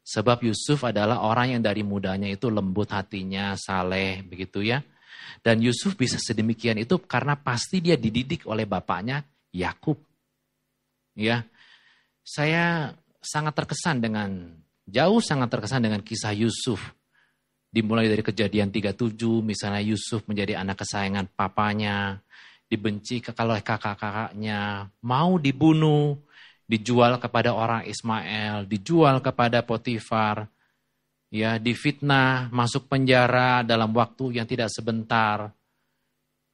Sebab 0.05 0.45
Yusuf 0.45 0.85
adalah 0.85 1.25
orang 1.25 1.57
yang 1.57 1.63
dari 1.65 1.81
mudanya 1.81 2.29
itu 2.29 2.53
lembut 2.53 2.93
hatinya, 2.93 3.57
saleh, 3.57 4.21
begitu 4.21 4.61
ya. 4.61 4.85
Dan 5.41 5.65
Yusuf 5.65 5.97
bisa 5.97 6.21
sedemikian 6.21 6.77
itu 6.77 7.01
karena 7.01 7.33
pasti 7.33 7.81
dia 7.81 7.97
dididik 7.97 8.45
oleh 8.45 8.69
bapaknya 8.69 9.25
Yakub. 9.57 9.97
Ya. 11.17 11.49
Saya 12.21 12.93
sangat 13.25 13.57
terkesan 13.57 14.05
dengan 14.05 14.53
jauh 14.89 15.21
sangat 15.21 15.53
terkesan 15.53 15.85
dengan 15.85 16.01
kisah 16.01 16.33
Yusuf. 16.33 16.81
Dimulai 17.69 18.09
dari 18.09 18.25
kejadian 18.25 18.73
37 18.73 19.45
misalnya 19.45 19.85
Yusuf 19.85 20.25
menjadi 20.25 20.57
anak 20.57 20.81
kesayangan 20.81 21.29
papanya, 21.37 22.17
dibenci 22.65 23.21
oleh 23.21 23.61
kakak-kakaknya, 23.61 24.89
mau 25.05 25.37
dibunuh, 25.37 26.17
dijual 26.65 27.21
kepada 27.21 27.53
orang 27.53 27.85
Ismail, 27.85 28.65
dijual 28.65 29.21
kepada 29.21 29.61
Potifar, 29.69 30.49
ya 31.29 31.61
difitnah, 31.61 32.49
masuk 32.49 32.89
penjara 32.89 33.61
dalam 33.61 33.93
waktu 33.93 34.41
yang 34.41 34.49
tidak 34.49 34.73
sebentar, 34.73 35.53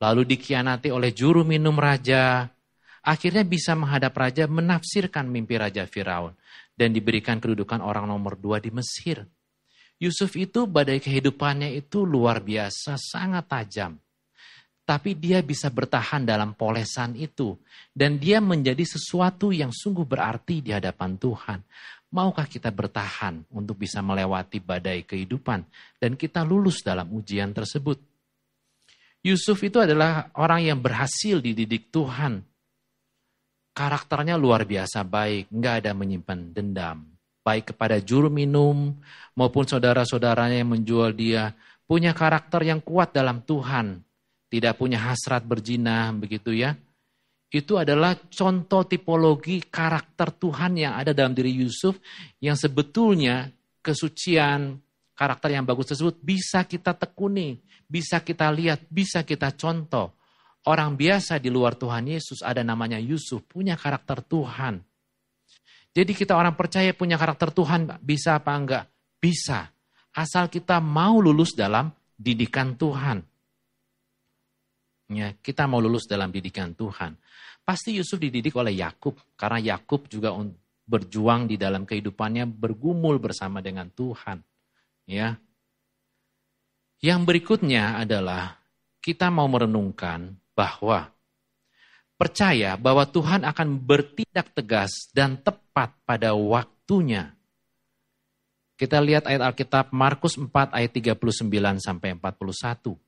lalu 0.03 0.35
dikhianati 0.35 0.90
oleh 0.90 1.14
juru 1.14 1.47
minum 1.47 1.79
raja, 1.79 2.51
akhirnya 3.07 3.47
bisa 3.47 3.79
menghadap 3.79 4.11
raja 4.18 4.51
menafsirkan 4.51 5.31
mimpi 5.31 5.62
raja 5.62 5.87
Firaun 5.87 6.35
dan 6.75 6.91
diberikan 6.91 7.39
kedudukan 7.39 7.79
orang 7.81 8.11
nomor 8.11 8.35
dua 8.35 8.59
di 8.59 8.75
Mesir. 8.75 9.23
Yusuf 10.03 10.35
itu 10.35 10.67
badai 10.67 10.99
kehidupannya 10.99 11.71
itu 11.73 12.03
luar 12.03 12.43
biasa, 12.43 12.99
sangat 12.99 13.47
tajam. 13.47 13.93
Tapi 14.85 15.17
dia 15.17 15.41
bisa 15.41 15.73
bertahan 15.73 16.29
dalam 16.29 16.53
polesan 16.53 17.17
itu. 17.17 17.57
Dan 17.89 18.21
dia 18.21 18.37
menjadi 18.45 18.85
sesuatu 18.85 19.49
yang 19.49 19.73
sungguh 19.73 20.05
berarti 20.05 20.61
di 20.61 20.77
hadapan 20.77 21.17
Tuhan. 21.17 21.65
Maukah 22.13 22.45
kita 22.45 22.69
bertahan 22.69 23.49
untuk 23.49 23.81
bisa 23.81 24.05
melewati 24.05 24.61
badai 24.61 25.09
kehidupan. 25.09 25.65
Dan 25.97 26.21
kita 26.21 26.45
lulus 26.45 26.85
dalam 26.85 27.09
ujian 27.17 27.57
tersebut. 27.57 27.97
Yusuf 29.25 29.57
itu 29.65 29.81
adalah 29.81 30.29
orang 30.37 30.69
yang 30.69 30.79
berhasil 30.85 31.41
dididik 31.41 31.89
Tuhan. 31.89 32.45
Karakternya 33.75 34.39
luar 34.39 34.63
biasa 34.63 35.03
baik, 35.03 35.51
nggak 35.51 35.75
ada 35.83 35.91
menyimpan 35.99 36.55
dendam. 36.55 37.11
Baik 37.43 37.75
kepada 37.75 37.99
juru 37.99 38.31
minum 38.31 38.95
maupun 39.35 39.67
saudara-saudaranya 39.67 40.63
yang 40.63 40.79
menjual 40.79 41.11
dia. 41.13 41.51
Punya 41.85 42.15
karakter 42.15 42.65
yang 42.65 42.79
kuat 42.81 43.13
dalam 43.13 43.43
Tuhan 43.43 44.01
tidak 44.49 44.79
punya 44.79 45.03
hasrat 45.03 45.43
berzina, 45.43 46.15
begitu 46.15 46.55
ya. 46.55 46.79
Itu 47.51 47.75
adalah 47.75 48.15
contoh 48.31 48.87
tipologi 48.87 49.59
karakter 49.67 50.31
Tuhan 50.31 50.79
yang 50.79 50.95
ada 50.95 51.11
dalam 51.11 51.35
diri 51.35 51.51
Yusuf 51.55 51.99
yang 52.39 52.55
sebetulnya 52.55 53.51
kesucian 53.83 54.79
karakter 55.15 55.55
yang 55.55 55.67
bagus 55.67 55.95
tersebut 55.95 56.19
bisa 56.23 56.67
kita 56.67 56.95
tekuni, 56.95 57.59
bisa 57.87 58.23
kita 58.23 58.51
lihat, 58.51 58.87
bisa 58.91 59.23
kita 59.27 59.55
contoh. 59.55 60.15
Orang 60.64 60.96
biasa 60.96 61.37
di 61.37 61.53
luar 61.53 61.77
Tuhan 61.77 62.09
Yesus 62.09 62.40
ada 62.40 62.64
namanya 62.64 62.96
Yusuf, 62.96 63.44
punya 63.44 63.77
karakter 63.77 64.24
Tuhan. 64.24 64.81
Jadi 65.94 66.12
kita 66.16 66.35
orang 66.35 66.57
percaya 66.57 66.90
punya 66.96 67.20
karakter 67.20 67.53
Tuhan 67.53 68.00
bisa 68.00 68.40
apa 68.40 68.53
enggak? 68.57 68.85
Bisa. 69.20 69.68
Asal 70.16 70.48
kita 70.48 70.81
mau 70.81 71.20
lulus 71.20 71.53
dalam 71.53 71.92
didikan 72.16 72.74
Tuhan. 72.74 73.20
Ya, 75.12 75.37
kita 75.37 75.68
mau 75.68 75.85
lulus 75.85 76.09
dalam 76.09 76.33
didikan 76.33 76.72
Tuhan. 76.72 77.12
Pasti 77.61 77.94
Yusuf 77.94 78.16
dididik 78.16 78.57
oleh 78.57 78.72
Yakub 78.72 79.20
karena 79.37 79.77
Yakub 79.77 80.09
juga 80.09 80.33
berjuang 80.85 81.48
di 81.48 81.61
dalam 81.61 81.85
kehidupannya 81.85 82.48
bergumul 82.48 83.20
bersama 83.20 83.61
dengan 83.61 83.92
Tuhan. 83.92 84.40
Ya. 85.05 85.37
Yang 87.05 87.20
berikutnya 87.29 88.00
adalah 88.00 88.57
kita 89.05 89.29
mau 89.29 89.44
merenungkan 89.44 90.44
bahwa 90.55 91.11
percaya 92.14 92.79
bahwa 92.79 93.05
Tuhan 93.05 93.43
akan 93.43 93.69
bertindak 93.83 94.55
tegas 94.55 95.11
dan 95.11 95.37
tepat 95.37 95.93
pada 96.07 96.33
waktunya. 96.33 97.35
Kita 98.75 98.99
lihat 98.99 99.31
ayat 99.31 99.43
Alkitab 99.55 99.95
Markus 99.95 100.35
4 100.35 100.51
ayat 100.75 100.90
39 100.90 101.47
sampai 101.79 102.19
41. 102.19 102.99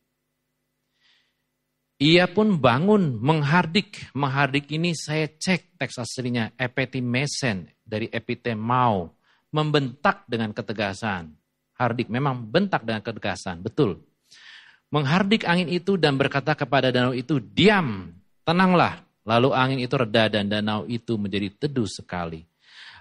Ia 1.96 2.28
pun 2.28 2.60
bangun 2.60 3.18
menghardik. 3.18 4.12
Menghardik 4.12 4.68
ini 4.68 4.92
saya 4.92 5.26
cek 5.26 5.80
teks 5.80 5.96
aslinya 5.96 6.52
epitimesen 6.54 7.72
dari 7.82 8.06
epitemau. 8.12 9.16
Membentak 9.50 10.28
dengan 10.28 10.52
ketegasan. 10.52 11.32
Hardik 11.76 12.12
memang 12.12 12.46
bentak 12.46 12.84
dengan 12.84 13.00
ketegasan, 13.00 13.64
betul. 13.64 14.04
Menghardik 14.94 15.42
angin 15.42 15.66
itu 15.66 15.98
dan 15.98 16.14
berkata 16.14 16.54
kepada 16.54 16.94
danau 16.94 17.10
itu, 17.10 17.42
diam, 17.42 18.14
tenanglah. 18.46 19.02
Lalu 19.26 19.50
angin 19.50 19.80
itu 19.82 19.98
reda 19.98 20.30
dan 20.30 20.46
danau 20.46 20.86
itu 20.86 21.18
menjadi 21.18 21.50
teduh 21.66 21.90
sekali. 21.90 22.46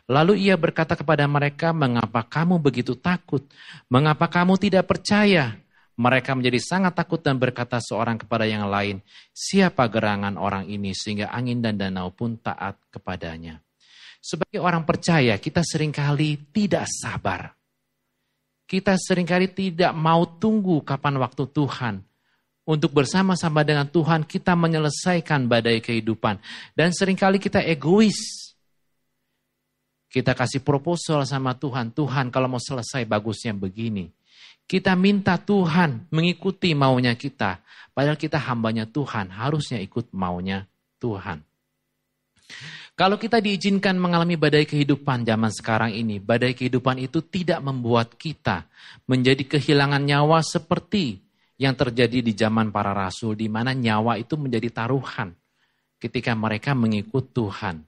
Lalu 0.06 0.50
ia 0.50 0.58
berkata 0.58 0.98
kepada 0.98 1.26
mereka, 1.30 1.74
mengapa 1.74 2.26
kamu 2.26 2.62
begitu 2.62 2.98
takut? 2.98 3.46
Mengapa 3.90 4.30
kamu 4.30 4.58
tidak 4.58 4.90
percaya? 4.90 5.58
Mereka 5.96 6.36
menjadi 6.36 6.60
sangat 6.60 6.94
takut 6.94 7.24
dan 7.24 7.40
berkata 7.40 7.80
seorang 7.80 8.20
kepada 8.20 8.44
yang 8.44 8.68
lain, 8.68 9.00
siapa 9.32 9.88
gerangan 9.88 10.36
orang 10.36 10.68
ini 10.68 10.92
sehingga 10.92 11.32
angin 11.32 11.64
dan 11.64 11.80
danau 11.80 12.12
pun 12.12 12.38
taat 12.38 12.78
kepadanya. 12.92 13.64
Sebagai 14.20 14.58
orang 14.60 14.84
percaya, 14.84 15.38
kita 15.38 15.62
sering 15.62 15.94
kali 15.94 16.50
tidak 16.50 16.90
sabar. 16.90 17.54
Kita 18.66 18.98
sering 18.98 19.30
kali 19.30 19.46
tidak 19.54 19.94
mau 19.94 20.26
tunggu 20.26 20.82
kapan 20.82 21.22
waktu 21.22 21.46
Tuhan. 21.50 22.02
Untuk 22.66 22.98
bersama-sama 22.98 23.62
dengan 23.62 23.86
Tuhan 23.86 24.26
kita 24.26 24.58
menyelesaikan 24.58 25.46
badai 25.46 25.86
kehidupan. 25.86 26.42
Dan 26.74 26.90
sering 26.90 27.14
kali 27.14 27.38
kita 27.38 27.62
egois. 27.62 28.58
Kita 30.10 30.34
kasih 30.34 30.66
proposal 30.66 31.22
sama 31.30 31.54
Tuhan. 31.54 31.94
Tuhan 31.94 32.34
kalau 32.34 32.50
mau 32.50 32.62
selesai 32.62 33.06
bagusnya 33.06 33.54
begini. 33.54 34.10
Kita 34.66 34.98
minta 34.98 35.38
Tuhan 35.38 36.10
mengikuti 36.10 36.74
maunya 36.74 37.14
kita. 37.14 37.62
Padahal 37.94 38.18
kita 38.18 38.42
hambanya 38.42 38.90
Tuhan, 38.90 39.30
harusnya 39.30 39.78
ikut 39.78 40.10
maunya 40.10 40.66
Tuhan. 40.98 41.46
Kalau 42.96 43.20
kita 43.20 43.44
diizinkan 43.44 44.00
mengalami 44.00 44.40
badai 44.40 44.64
kehidupan 44.64 45.28
zaman 45.28 45.52
sekarang 45.52 45.92
ini, 45.92 46.24
badai 46.24 46.56
kehidupan 46.56 46.96
itu 47.04 47.20
tidak 47.28 47.60
membuat 47.60 48.16
kita 48.16 48.64
menjadi 49.04 49.44
kehilangan 49.44 50.00
nyawa 50.00 50.40
seperti 50.40 51.20
yang 51.60 51.76
terjadi 51.76 52.24
di 52.24 52.32
zaman 52.32 52.72
para 52.72 52.96
rasul, 52.96 53.36
di 53.36 53.52
mana 53.52 53.76
nyawa 53.76 54.16
itu 54.16 54.40
menjadi 54.40 54.72
taruhan 54.72 55.36
ketika 56.00 56.32
mereka 56.40 56.72
mengikut 56.72 57.36
Tuhan. 57.36 57.84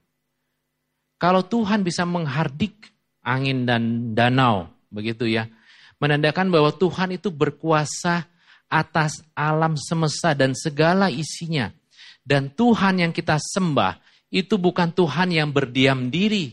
Kalau 1.16 1.40
Tuhan 1.40 1.80
bisa 1.80 2.04
menghardik 2.04 2.92
angin 3.24 3.64
dan 3.64 4.12
danau, 4.12 4.68
begitu 4.92 5.24
ya, 5.24 5.48
menandakan 5.96 6.52
bahwa 6.52 6.68
Tuhan 6.68 7.16
itu 7.16 7.32
berkuasa 7.32 8.28
atas 8.68 9.24
alam 9.32 9.72
semesta 9.72 10.36
dan 10.36 10.52
segala 10.52 11.08
isinya. 11.08 11.72
Dan 12.20 12.52
Tuhan 12.52 13.00
yang 13.00 13.12
kita 13.16 13.40
sembah 13.40 14.07
itu 14.28 14.60
bukan 14.60 14.92
Tuhan 14.92 15.32
yang 15.32 15.50
berdiam 15.50 16.12
diri, 16.12 16.52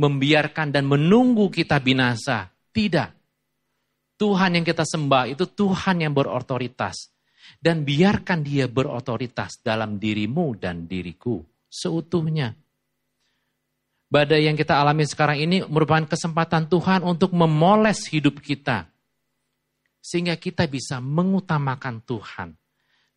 membiarkan 0.00 0.72
dan 0.72 0.88
menunggu 0.88 1.52
kita 1.52 1.80
binasa. 1.80 2.48
Tidak. 2.72 3.10
Tuhan 4.16 4.56
yang 4.56 4.64
kita 4.64 4.86
sembah 4.86 5.28
itu 5.28 5.44
Tuhan 5.44 6.04
yang 6.04 6.16
berotoritas. 6.16 7.12
Dan 7.58 7.82
biarkan 7.82 8.46
dia 8.46 8.70
berotoritas 8.70 9.60
dalam 9.60 9.98
dirimu 9.98 10.56
dan 10.56 10.86
diriku 10.86 11.42
seutuhnya 11.66 12.54
badai 14.12 14.44
yang 14.44 14.60
kita 14.60 14.76
alami 14.76 15.08
sekarang 15.08 15.40
ini 15.40 15.64
merupakan 15.64 16.04
kesempatan 16.04 16.68
Tuhan 16.68 17.00
untuk 17.00 17.32
memoles 17.32 18.04
hidup 18.12 18.44
kita. 18.44 18.84
Sehingga 20.04 20.36
kita 20.36 20.68
bisa 20.68 21.00
mengutamakan 21.00 22.04
Tuhan. 22.04 22.52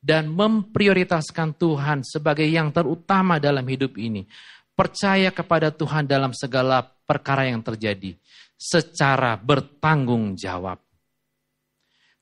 Dan 0.05 0.29
memprioritaskan 0.29 1.57
Tuhan 1.57 2.05
sebagai 2.05 2.45
yang 2.45 2.69
terutama 2.69 3.41
dalam 3.41 3.65
hidup 3.65 3.97
ini. 3.97 4.29
Percaya 4.77 5.33
kepada 5.33 5.73
Tuhan 5.73 6.05
dalam 6.05 6.29
segala 6.29 6.85
perkara 6.85 7.49
yang 7.49 7.65
terjadi. 7.65 8.13
Secara 8.53 9.33
bertanggung 9.33 10.37
jawab. 10.37 10.77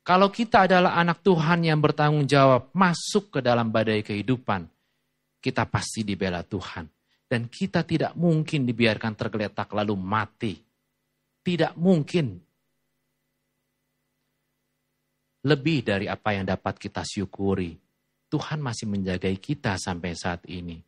Kalau 0.00 0.28
kita 0.32 0.64
adalah 0.64 0.96
anak 0.96 1.20
Tuhan 1.20 1.64
yang 1.64 1.80
bertanggung 1.80 2.24
jawab 2.24 2.72
masuk 2.72 3.36
ke 3.36 3.40
dalam 3.44 3.68
badai 3.68 4.04
kehidupan, 4.04 4.68
kita 5.40 5.68
pasti 5.68 6.04
dibela 6.04 6.44
Tuhan 6.44 6.88
dan 7.24 7.48
kita 7.48 7.82
tidak 7.88 8.12
mungkin 8.14 8.68
dibiarkan 8.68 9.16
tergeletak 9.16 9.72
lalu 9.72 9.96
mati. 9.96 10.54
Tidak 11.44 11.76
mungkin. 11.76 12.40
Lebih 15.44 15.84
dari 15.84 16.06
apa 16.08 16.32
yang 16.32 16.48
dapat 16.48 16.80
kita 16.80 17.04
syukuri. 17.04 17.76
Tuhan 18.32 18.58
masih 18.64 18.88
menjagai 18.88 19.36
kita 19.38 19.76
sampai 19.76 20.16
saat 20.16 20.42
ini. 20.48 20.80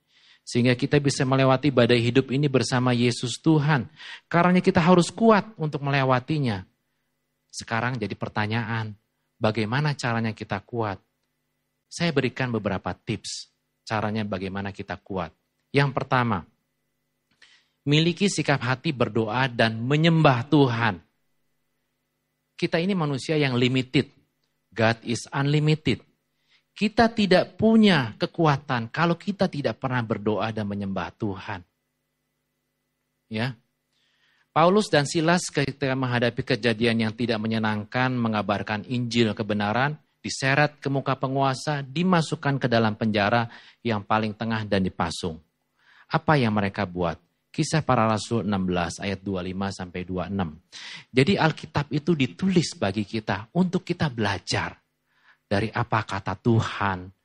Sehingga 0.46 0.72
kita 0.78 0.96
bisa 0.98 1.28
melewati 1.28 1.68
badai 1.68 2.00
hidup 2.00 2.32
ini 2.32 2.48
bersama 2.48 2.96
Yesus 2.96 3.38
Tuhan. 3.38 3.86
Karena 4.26 4.58
kita 4.58 4.80
harus 4.80 5.12
kuat 5.12 5.44
untuk 5.60 5.84
melewatinya. 5.84 6.64
Sekarang 7.52 8.00
jadi 8.00 8.14
pertanyaan, 8.16 8.96
bagaimana 9.36 9.92
caranya 9.92 10.32
kita 10.32 10.62
kuat? 10.64 10.98
Saya 11.86 12.10
berikan 12.10 12.50
beberapa 12.50 12.90
tips 12.96 13.52
caranya 13.86 14.26
bagaimana 14.26 14.74
kita 14.74 14.98
kuat. 14.98 15.30
Yang 15.70 15.94
pertama, 15.94 16.42
miliki 17.86 18.26
sikap 18.26 18.58
hati 18.58 18.90
berdoa 18.90 19.46
dan 19.46 19.78
menyembah 19.78 20.42
Tuhan. 20.50 20.98
Kita 22.58 22.82
ini 22.82 22.98
manusia 22.98 23.38
yang 23.38 23.54
limited. 23.54 24.15
God 24.76 25.00
is 25.08 25.24
unlimited. 25.32 26.04
Kita 26.76 27.08
tidak 27.08 27.56
punya 27.56 28.12
kekuatan 28.20 28.92
kalau 28.92 29.16
kita 29.16 29.48
tidak 29.48 29.80
pernah 29.80 30.04
berdoa 30.04 30.52
dan 30.52 30.68
menyembah 30.68 31.08
Tuhan. 31.16 31.64
ya. 33.32 33.56
Paulus 34.52 34.88
dan 34.88 35.08
Silas 35.08 35.48
ketika 35.52 35.92
menghadapi 35.96 36.40
kejadian 36.40 37.08
yang 37.08 37.12
tidak 37.16 37.40
menyenangkan, 37.40 38.12
mengabarkan 38.12 38.84
Injil 38.88 39.36
kebenaran, 39.36 39.96
diseret 40.20 40.80
ke 40.80 40.88
muka 40.88 41.12
penguasa, 41.16 41.84
dimasukkan 41.84 42.60
ke 42.60 42.66
dalam 42.68 42.96
penjara 42.96 43.48
yang 43.84 44.00
paling 44.00 44.32
tengah 44.32 44.64
dan 44.64 44.84
dipasung. 44.84 45.36
Apa 46.08 46.40
yang 46.40 46.56
mereka 46.56 46.88
buat? 46.88 47.25
Kisah 47.56 47.80
para 47.80 48.04
Rasul 48.04 48.44
16 48.44 49.00
ayat 49.00 49.24
25 49.24 49.48
sampai 49.72 50.04
26. 50.04 51.08
Jadi 51.08 51.32
Alkitab 51.40 51.88
itu 51.88 52.12
ditulis 52.12 52.76
bagi 52.76 53.08
kita 53.08 53.48
untuk 53.56 53.80
kita 53.80 54.12
belajar 54.12 54.76
dari 55.48 55.72
apa 55.72 56.04
kata 56.04 56.36
Tuhan, 56.36 57.15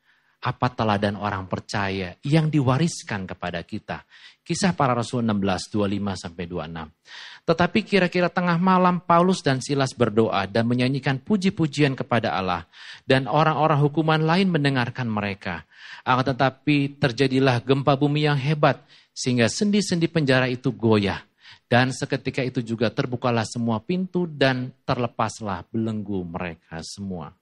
apa 0.41 0.73
teladan 0.73 1.21
orang 1.21 1.45
percaya 1.45 2.17
yang 2.25 2.49
diwariskan 2.49 3.30
kepada 3.30 3.62
kita. 3.62 4.01
Kisah 4.41 4.73
para 4.73 4.97
Rasul 4.97 5.21
16, 5.21 5.69
25 5.69 6.17
sampai 6.17 6.43
26. 6.49 7.45
Tetapi 7.45 7.80
kira-kira 7.86 8.25
tengah 8.25 8.58
malam 8.58 8.97
Paulus 8.97 9.45
dan 9.45 9.62
Silas 9.62 9.93
berdoa 9.93 10.49
dan 10.49 10.65
menyanyikan 10.65 11.21
puji-pujian 11.21 11.93
kepada 11.93 12.34
Allah. 12.34 12.65
Dan 13.06 13.30
orang-orang 13.30 13.77
hukuman 13.86 14.21
lain 14.21 14.49
mendengarkan 14.49 15.06
mereka. 15.06 15.65
Akan 16.01 16.34
tetapi 16.34 16.97
terjadilah 16.97 17.62
gempa 17.62 17.93
bumi 17.93 18.25
yang 18.25 18.38
hebat 18.38 18.82
sehingga 19.13 19.45
sendi-sendi 19.45 20.10
penjara 20.10 20.49
itu 20.49 20.73
goyah. 20.73 21.21
Dan 21.69 21.93
seketika 21.93 22.43
itu 22.43 22.60
juga 22.65 22.91
terbukalah 22.91 23.47
semua 23.47 23.80
pintu 23.80 24.27
dan 24.27 24.73
terlepaslah 24.84 25.63
belenggu 25.71 26.19
mereka 26.27 26.84
semua. 26.84 27.40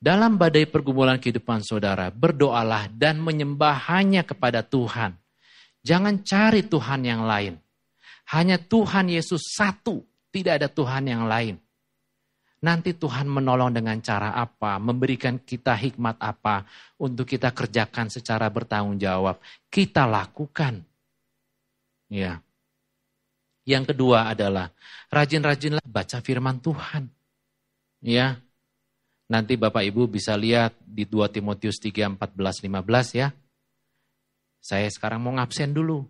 Dalam 0.00 0.40
badai 0.40 0.64
pergumulan 0.64 1.20
kehidupan 1.20 1.60
saudara, 1.60 2.08
berdoalah 2.08 2.88
dan 2.88 3.20
menyembah 3.20 3.92
hanya 3.92 4.24
kepada 4.24 4.64
Tuhan. 4.64 5.12
Jangan 5.84 6.24
cari 6.24 6.64
Tuhan 6.64 7.04
yang 7.04 7.28
lain. 7.28 7.60
Hanya 8.32 8.56
Tuhan 8.56 9.12
Yesus 9.12 9.52
satu, 9.52 10.00
tidak 10.32 10.64
ada 10.64 10.68
Tuhan 10.72 11.04
yang 11.04 11.28
lain. 11.28 11.60
Nanti 12.64 12.96
Tuhan 12.96 13.28
menolong 13.28 13.76
dengan 13.76 14.00
cara 14.00 14.32
apa, 14.36 14.80
memberikan 14.80 15.36
kita 15.36 15.76
hikmat 15.76 16.16
apa 16.16 16.64
untuk 16.96 17.28
kita 17.28 17.52
kerjakan 17.52 18.08
secara 18.08 18.48
bertanggung 18.48 18.96
jawab. 18.96 19.36
Kita 19.68 20.08
lakukan. 20.08 20.80
Ya. 22.08 22.40
Yang 23.68 23.92
kedua 23.92 24.32
adalah 24.32 24.72
rajin-rajinlah 25.12 25.84
baca 25.84 26.24
firman 26.24 26.56
Tuhan. 26.60 27.08
Ya, 28.00 28.40
Nanti 29.30 29.54
Bapak 29.54 29.86
Ibu 29.86 30.10
bisa 30.10 30.34
lihat 30.34 30.74
di 30.82 31.06
2 31.06 31.30
Timotius 31.30 31.78
3, 31.78 32.18
14, 32.18 32.66
15 32.66 33.14
ya. 33.14 33.30
Saya 34.58 34.90
sekarang 34.90 35.22
mau 35.22 35.32
ngabsen 35.38 35.70
dulu. 35.70 36.02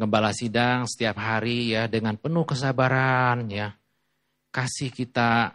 Ngembala 0.00 0.32
sidang 0.32 0.88
setiap 0.88 1.20
hari 1.20 1.76
ya 1.76 1.84
dengan 1.84 2.16
penuh 2.16 2.48
kesabaran 2.48 3.44
ya. 3.52 3.76
Kasih 4.48 4.88
kita 4.88 5.52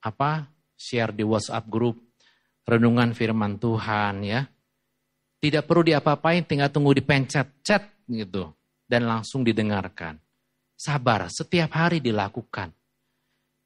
apa? 0.00 0.48
Share 0.74 1.12
di 1.12 1.22
WhatsApp 1.22 1.68
grup 1.68 2.00
renungan 2.64 3.12
firman 3.12 3.60
Tuhan 3.60 4.24
ya. 4.24 4.48
Tidak 5.38 5.68
perlu 5.68 5.84
diapa-apain, 5.84 6.48
tinggal 6.48 6.72
tunggu 6.72 6.96
dipencet 6.96 7.60
chat 7.60 7.84
gitu 8.08 8.48
dan 8.88 9.04
langsung 9.04 9.44
didengarkan. 9.44 10.16
Sabar, 10.72 11.28
setiap 11.28 11.72
hari 11.76 12.00
dilakukan. 12.00 12.72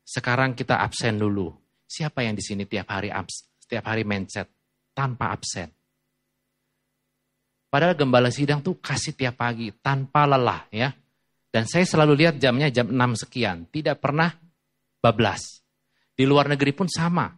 Sekarang 0.02 0.58
kita 0.58 0.82
absen 0.82 1.18
dulu. 1.18 1.57
Siapa 1.88 2.20
yang 2.20 2.36
di 2.36 2.44
sini 2.44 2.68
tiap 2.68 2.92
hari 2.92 3.08
abs, 3.08 3.48
setiap 3.64 3.88
hari 3.88 4.04
mindset 4.04 4.44
tanpa 4.92 5.32
absen? 5.32 5.72
Padahal 7.72 7.96
gembala 7.96 8.28
sidang 8.28 8.60
tuh 8.60 8.76
kasih 8.76 9.16
tiap 9.16 9.40
pagi 9.40 9.72
tanpa 9.80 10.28
lelah 10.28 10.68
ya. 10.68 10.92
Dan 11.48 11.64
saya 11.64 11.88
selalu 11.88 12.12
lihat 12.24 12.36
jamnya 12.36 12.68
jam 12.68 12.92
6 12.92 13.24
sekian, 13.24 13.64
tidak 13.72 14.04
pernah 14.04 14.36
bablas. 15.00 15.64
Di 16.12 16.28
luar 16.28 16.52
negeri 16.52 16.76
pun 16.76 16.88
sama. 16.92 17.32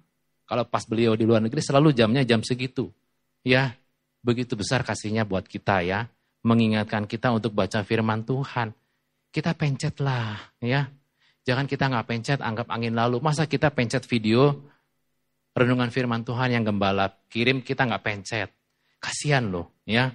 Kalau 0.50 0.66
pas 0.66 0.82
beliau 0.82 1.14
di 1.14 1.22
luar 1.22 1.38
negeri 1.38 1.62
selalu 1.62 1.94
jamnya 1.94 2.26
jam 2.26 2.42
segitu. 2.42 2.90
Ya, 3.46 3.78
begitu 4.18 4.58
besar 4.58 4.82
kasihnya 4.82 5.22
buat 5.22 5.46
kita 5.46 5.86
ya. 5.86 6.10
Mengingatkan 6.42 7.06
kita 7.06 7.30
untuk 7.30 7.54
baca 7.54 7.86
firman 7.86 8.26
Tuhan. 8.26 8.74
Kita 9.30 9.54
pencetlah 9.54 10.58
ya. 10.58 10.90
Jangan 11.48 11.64
kita 11.64 11.88
nggak 11.88 12.06
pencet, 12.06 12.38
anggap 12.44 12.68
angin 12.68 12.92
lalu. 12.92 13.18
Masa 13.24 13.48
kita 13.48 13.72
pencet 13.72 14.04
video 14.04 14.60
renungan 15.56 15.90
firman 15.90 16.22
Tuhan 16.22 16.54
yang 16.54 16.64
gembala 16.64 17.10
kirim 17.32 17.64
kita 17.64 17.88
nggak 17.88 18.04
pencet. 18.04 18.48
Kasihan 19.00 19.48
loh, 19.48 19.72
ya. 19.88 20.12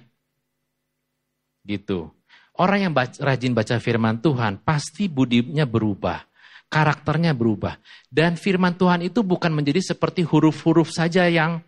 Gitu. 1.66 2.06
Orang 2.56 2.88
yang 2.88 2.94
baca, 2.94 3.20
rajin 3.20 3.52
baca 3.52 3.76
firman 3.76 4.22
Tuhan 4.22 4.62
pasti 4.64 5.12
budinya 5.12 5.68
berubah, 5.68 6.24
karakternya 6.72 7.36
berubah. 7.36 7.76
Dan 8.08 8.40
firman 8.40 8.78
Tuhan 8.78 9.04
itu 9.04 9.20
bukan 9.20 9.52
menjadi 9.52 9.92
seperti 9.92 10.24
huruf-huruf 10.24 10.88
saja 10.88 11.28
yang 11.28 11.60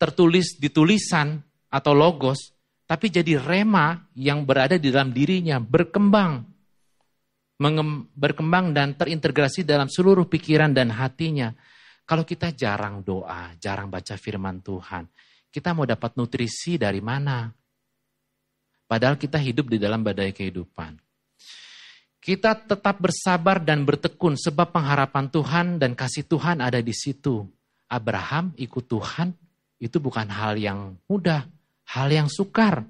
tertulis 0.00 0.58
di 0.58 0.72
tulisan 0.72 1.38
atau 1.70 1.94
logos, 1.94 2.56
tapi 2.90 3.06
jadi 3.06 3.38
rema 3.38 4.02
yang 4.18 4.42
berada 4.42 4.74
di 4.74 4.90
dalam 4.90 5.14
dirinya, 5.14 5.62
berkembang 5.62 6.49
berkembang 8.16 8.72
dan 8.72 8.96
terintegrasi 8.96 9.68
dalam 9.68 9.92
seluruh 9.92 10.24
pikiran 10.24 10.72
dan 10.72 10.88
hatinya. 10.88 11.52
Kalau 12.08 12.24
kita 12.24 12.56
jarang 12.56 13.04
doa, 13.04 13.52
jarang 13.60 13.92
baca 13.92 14.16
firman 14.16 14.64
Tuhan, 14.64 15.06
kita 15.52 15.76
mau 15.76 15.84
dapat 15.84 16.16
nutrisi 16.16 16.80
dari 16.80 17.04
mana? 17.04 17.52
Padahal 18.88 19.14
kita 19.14 19.38
hidup 19.38 19.70
di 19.70 19.78
dalam 19.78 20.02
badai 20.02 20.34
kehidupan. 20.34 20.98
Kita 22.20 22.52
tetap 22.58 22.98
bersabar 22.98 23.62
dan 23.62 23.86
bertekun 23.86 24.34
sebab 24.34 24.74
pengharapan 24.74 25.30
Tuhan 25.30 25.66
dan 25.78 25.94
kasih 25.94 26.26
Tuhan 26.26 26.58
ada 26.58 26.82
di 26.82 26.90
situ. 26.90 27.46
Abraham 27.86 28.50
ikut 28.58 28.90
Tuhan 28.90 29.30
itu 29.78 29.96
bukan 30.02 30.26
hal 30.28 30.58
yang 30.58 30.98
mudah, 31.06 31.46
hal 31.86 32.08
yang 32.10 32.26
sukar. 32.26 32.84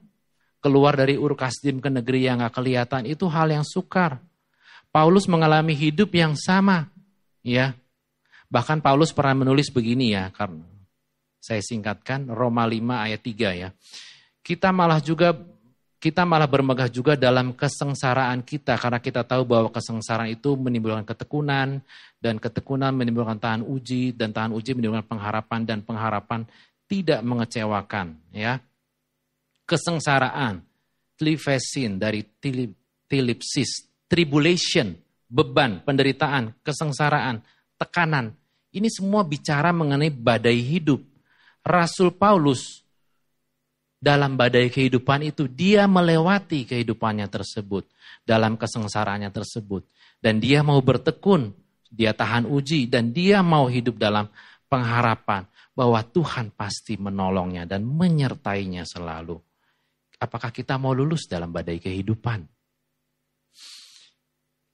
Keluar 0.61 0.97
dari 0.97 1.17
Ur 1.17 1.37
Kasdim 1.37 1.81
ke 1.81 1.89
negeri 1.89 2.29
yang 2.29 2.45
gak 2.45 2.61
kelihatan 2.61 3.09
itu 3.09 3.25
hal 3.29 3.49
yang 3.49 3.65
sukar. 3.65 4.21
Paulus 4.91 5.31
mengalami 5.31 5.75
hidup 5.75 6.11
yang 6.15 6.35
sama, 6.35 6.91
ya. 7.47 7.79
Bahkan 8.51 8.83
Paulus 8.83 9.15
pernah 9.15 9.47
menulis 9.47 9.71
begini 9.71 10.15
ya, 10.15 10.35
karena 10.35 10.67
saya 11.41 11.65
singkatkan 11.65 12.29
Roma 12.29 12.69
5 12.69 13.07
ayat 13.07 13.21
3 13.23 13.55
ya. 13.57 13.69
Kita 14.45 14.75
malah 14.75 15.01
juga 15.01 15.33
kita 16.01 16.25
malah 16.25 16.49
bermegah 16.49 16.89
juga 16.89 17.13
dalam 17.13 17.53
kesengsaraan 17.53 18.41
kita 18.41 18.81
karena 18.81 18.97
kita 19.05 19.21
tahu 19.21 19.45
bahwa 19.45 19.69
kesengsaraan 19.69 20.33
itu 20.33 20.57
menimbulkan 20.57 21.05
ketekunan 21.05 21.85
dan 22.17 22.41
ketekunan 22.41 22.97
menimbulkan 22.97 23.37
tahan 23.37 23.61
uji 23.61 24.17
dan 24.17 24.33
tahan 24.33 24.57
uji 24.57 24.73
menimbulkan 24.73 25.05
pengharapan 25.05 25.61
dan 25.69 25.85
pengharapan 25.85 26.49
tidak 26.89 27.21
mengecewakan 27.21 28.17
ya. 28.33 28.65
Kesengsaraan, 29.69 30.65
tlifesin 31.21 32.01
dari 32.01 32.25
tilipsis, 33.07 33.90
tribulation, 34.11 34.99
beban, 35.31 35.87
penderitaan, 35.87 36.59
kesengsaraan, 36.67 37.39
tekanan. 37.79 38.35
Ini 38.75 38.91
semua 38.91 39.23
bicara 39.23 39.71
mengenai 39.71 40.11
badai 40.11 40.59
hidup. 40.59 40.99
Rasul 41.63 42.11
Paulus 42.11 42.83
dalam 44.01 44.35
badai 44.35 44.73
kehidupan 44.73 45.31
itu 45.31 45.47
dia 45.47 45.87
melewati 45.87 46.67
kehidupannya 46.67 47.29
tersebut 47.31 47.87
dalam 48.27 48.57
kesengsaraannya 48.59 49.31
tersebut 49.31 49.85
dan 50.19 50.41
dia 50.41 50.65
mau 50.65 50.81
bertekun, 50.81 51.53
dia 51.87 52.17
tahan 52.17 52.49
uji 52.49 52.89
dan 52.89 53.13
dia 53.13 53.45
mau 53.45 53.69
hidup 53.69 54.01
dalam 54.01 54.27
pengharapan 54.73 55.45
bahwa 55.77 56.01
Tuhan 56.05 56.53
pasti 56.53 56.97
menolongnya 56.97 57.69
dan 57.69 57.85
menyertainya 57.85 58.89
selalu. 58.89 59.37
Apakah 60.21 60.53
kita 60.53 60.77
mau 60.77 60.93
lulus 60.93 61.25
dalam 61.25 61.49
badai 61.49 61.81
kehidupan? 61.81 62.60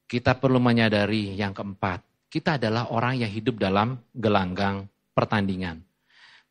Kita 0.07 0.39
perlu 0.39 0.57
menyadari 0.63 1.35
yang 1.35 1.51
keempat, 1.51 1.99
kita 2.31 2.55
adalah 2.55 2.89
orang 2.95 3.19
yang 3.19 3.31
hidup 3.31 3.59
dalam 3.59 3.99
gelanggang 4.15 4.87
pertandingan. 5.11 5.83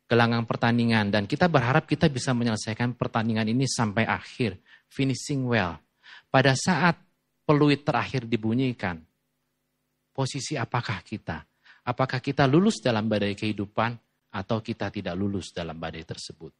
Gelanggang 0.07 0.47
pertandingan 0.47 1.11
dan 1.11 1.27
kita 1.27 1.51
berharap 1.51 1.83
kita 1.89 2.07
bisa 2.07 2.31
menyelesaikan 2.31 2.95
pertandingan 2.95 3.49
ini 3.49 3.67
sampai 3.67 4.07
akhir, 4.07 4.55
finishing 4.87 5.43
well. 5.43 5.75
Pada 6.31 6.55
saat 6.55 6.95
peluit 7.43 7.83
terakhir 7.83 8.23
dibunyikan, 8.23 9.01
posisi 10.13 10.55
apakah 10.55 11.03
kita? 11.03 11.43
Apakah 11.83 12.23
kita 12.23 12.47
lulus 12.47 12.79
dalam 12.79 13.09
badai 13.09 13.35
kehidupan 13.35 13.95
atau 14.31 14.59
kita 14.63 14.93
tidak 14.93 15.15
lulus 15.17 15.51
dalam 15.51 15.75
badai 15.75 16.03
tersebut? 16.07 16.51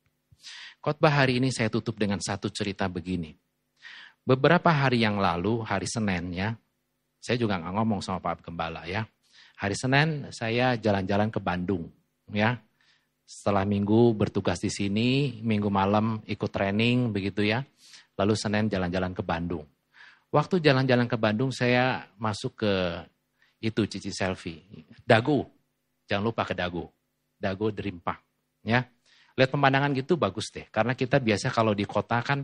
Khotbah 0.80 1.24
hari 1.24 1.40
ini 1.40 1.52
saya 1.52 1.68
tutup 1.72 1.96
dengan 2.00 2.20
satu 2.20 2.48
cerita 2.52 2.88
begini. 2.88 3.36
Beberapa 4.28 4.72
hari 4.72 5.08
yang 5.08 5.20
lalu, 5.20 5.64
hari 5.64 5.88
Senin 5.88 6.36
ya, 6.36 6.50
saya 7.28 7.44
juga 7.44 7.60
nggak 7.60 7.76
ngomong 7.76 8.00
sama 8.00 8.24
Pak 8.24 8.48
Gembala 8.48 8.88
ya. 8.88 9.04
Hari 9.60 9.76
Senin 9.76 10.32
saya 10.32 10.80
jalan-jalan 10.80 11.28
ke 11.28 11.44
Bandung 11.44 11.92
ya. 12.32 12.56
Setelah 13.28 13.68
minggu 13.68 14.16
bertugas 14.16 14.64
di 14.64 14.72
sini, 14.72 15.44
minggu 15.44 15.68
malam 15.68 16.24
ikut 16.24 16.48
training 16.48 17.12
begitu 17.12 17.44
ya. 17.44 17.68
lalu 18.18 18.34
Senin 18.34 18.66
jalan-jalan 18.66 19.14
ke 19.14 19.22
Bandung. 19.22 19.68
Waktu 20.34 20.58
jalan-jalan 20.58 21.06
ke 21.06 21.20
Bandung 21.22 21.54
saya 21.54 22.10
masuk 22.18 22.66
ke 22.66 22.74
itu 23.62 23.86
cici 23.86 24.10
selfie. 24.10 24.66
Dago, 25.06 25.46
jangan 26.10 26.26
lupa 26.26 26.42
ke 26.42 26.58
Dago. 26.58 26.90
Dago 27.38 27.70
Dream 27.70 28.02
Park. 28.02 28.26
Ya. 28.66 28.90
Lihat 29.38 29.54
pemandangan 29.54 29.94
gitu 29.94 30.18
bagus 30.18 30.50
deh. 30.50 30.66
Karena 30.74 30.98
kita 30.98 31.22
biasa 31.22 31.54
kalau 31.54 31.78
di 31.78 31.86
kota 31.86 32.26
kan 32.26 32.42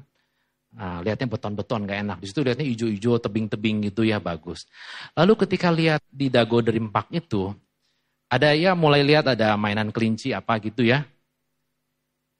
Nah, 0.73 1.05
lihatnya 1.05 1.29
beton-beton 1.29 1.85
gak 1.85 1.99
enak. 2.01 2.17
Di 2.17 2.27
situ 2.33 2.41
lihatnya 2.41 2.65
hijau-hijau, 2.65 3.21
tebing-tebing 3.21 3.93
gitu 3.93 4.01
ya 4.01 4.17
bagus. 4.17 4.65
Lalu 5.13 5.33
ketika 5.45 5.69
lihat 5.69 6.01
di 6.09 6.33
Dago 6.33 6.65
Dream 6.65 6.89
Park 6.89 7.13
itu, 7.13 7.53
ada 8.25 8.49
ya 8.57 8.73
mulai 8.73 9.05
lihat 9.05 9.29
ada 9.37 9.53
mainan 9.53 9.93
kelinci 9.93 10.33
apa 10.33 10.57
gitu 10.57 10.81
ya. 10.81 11.05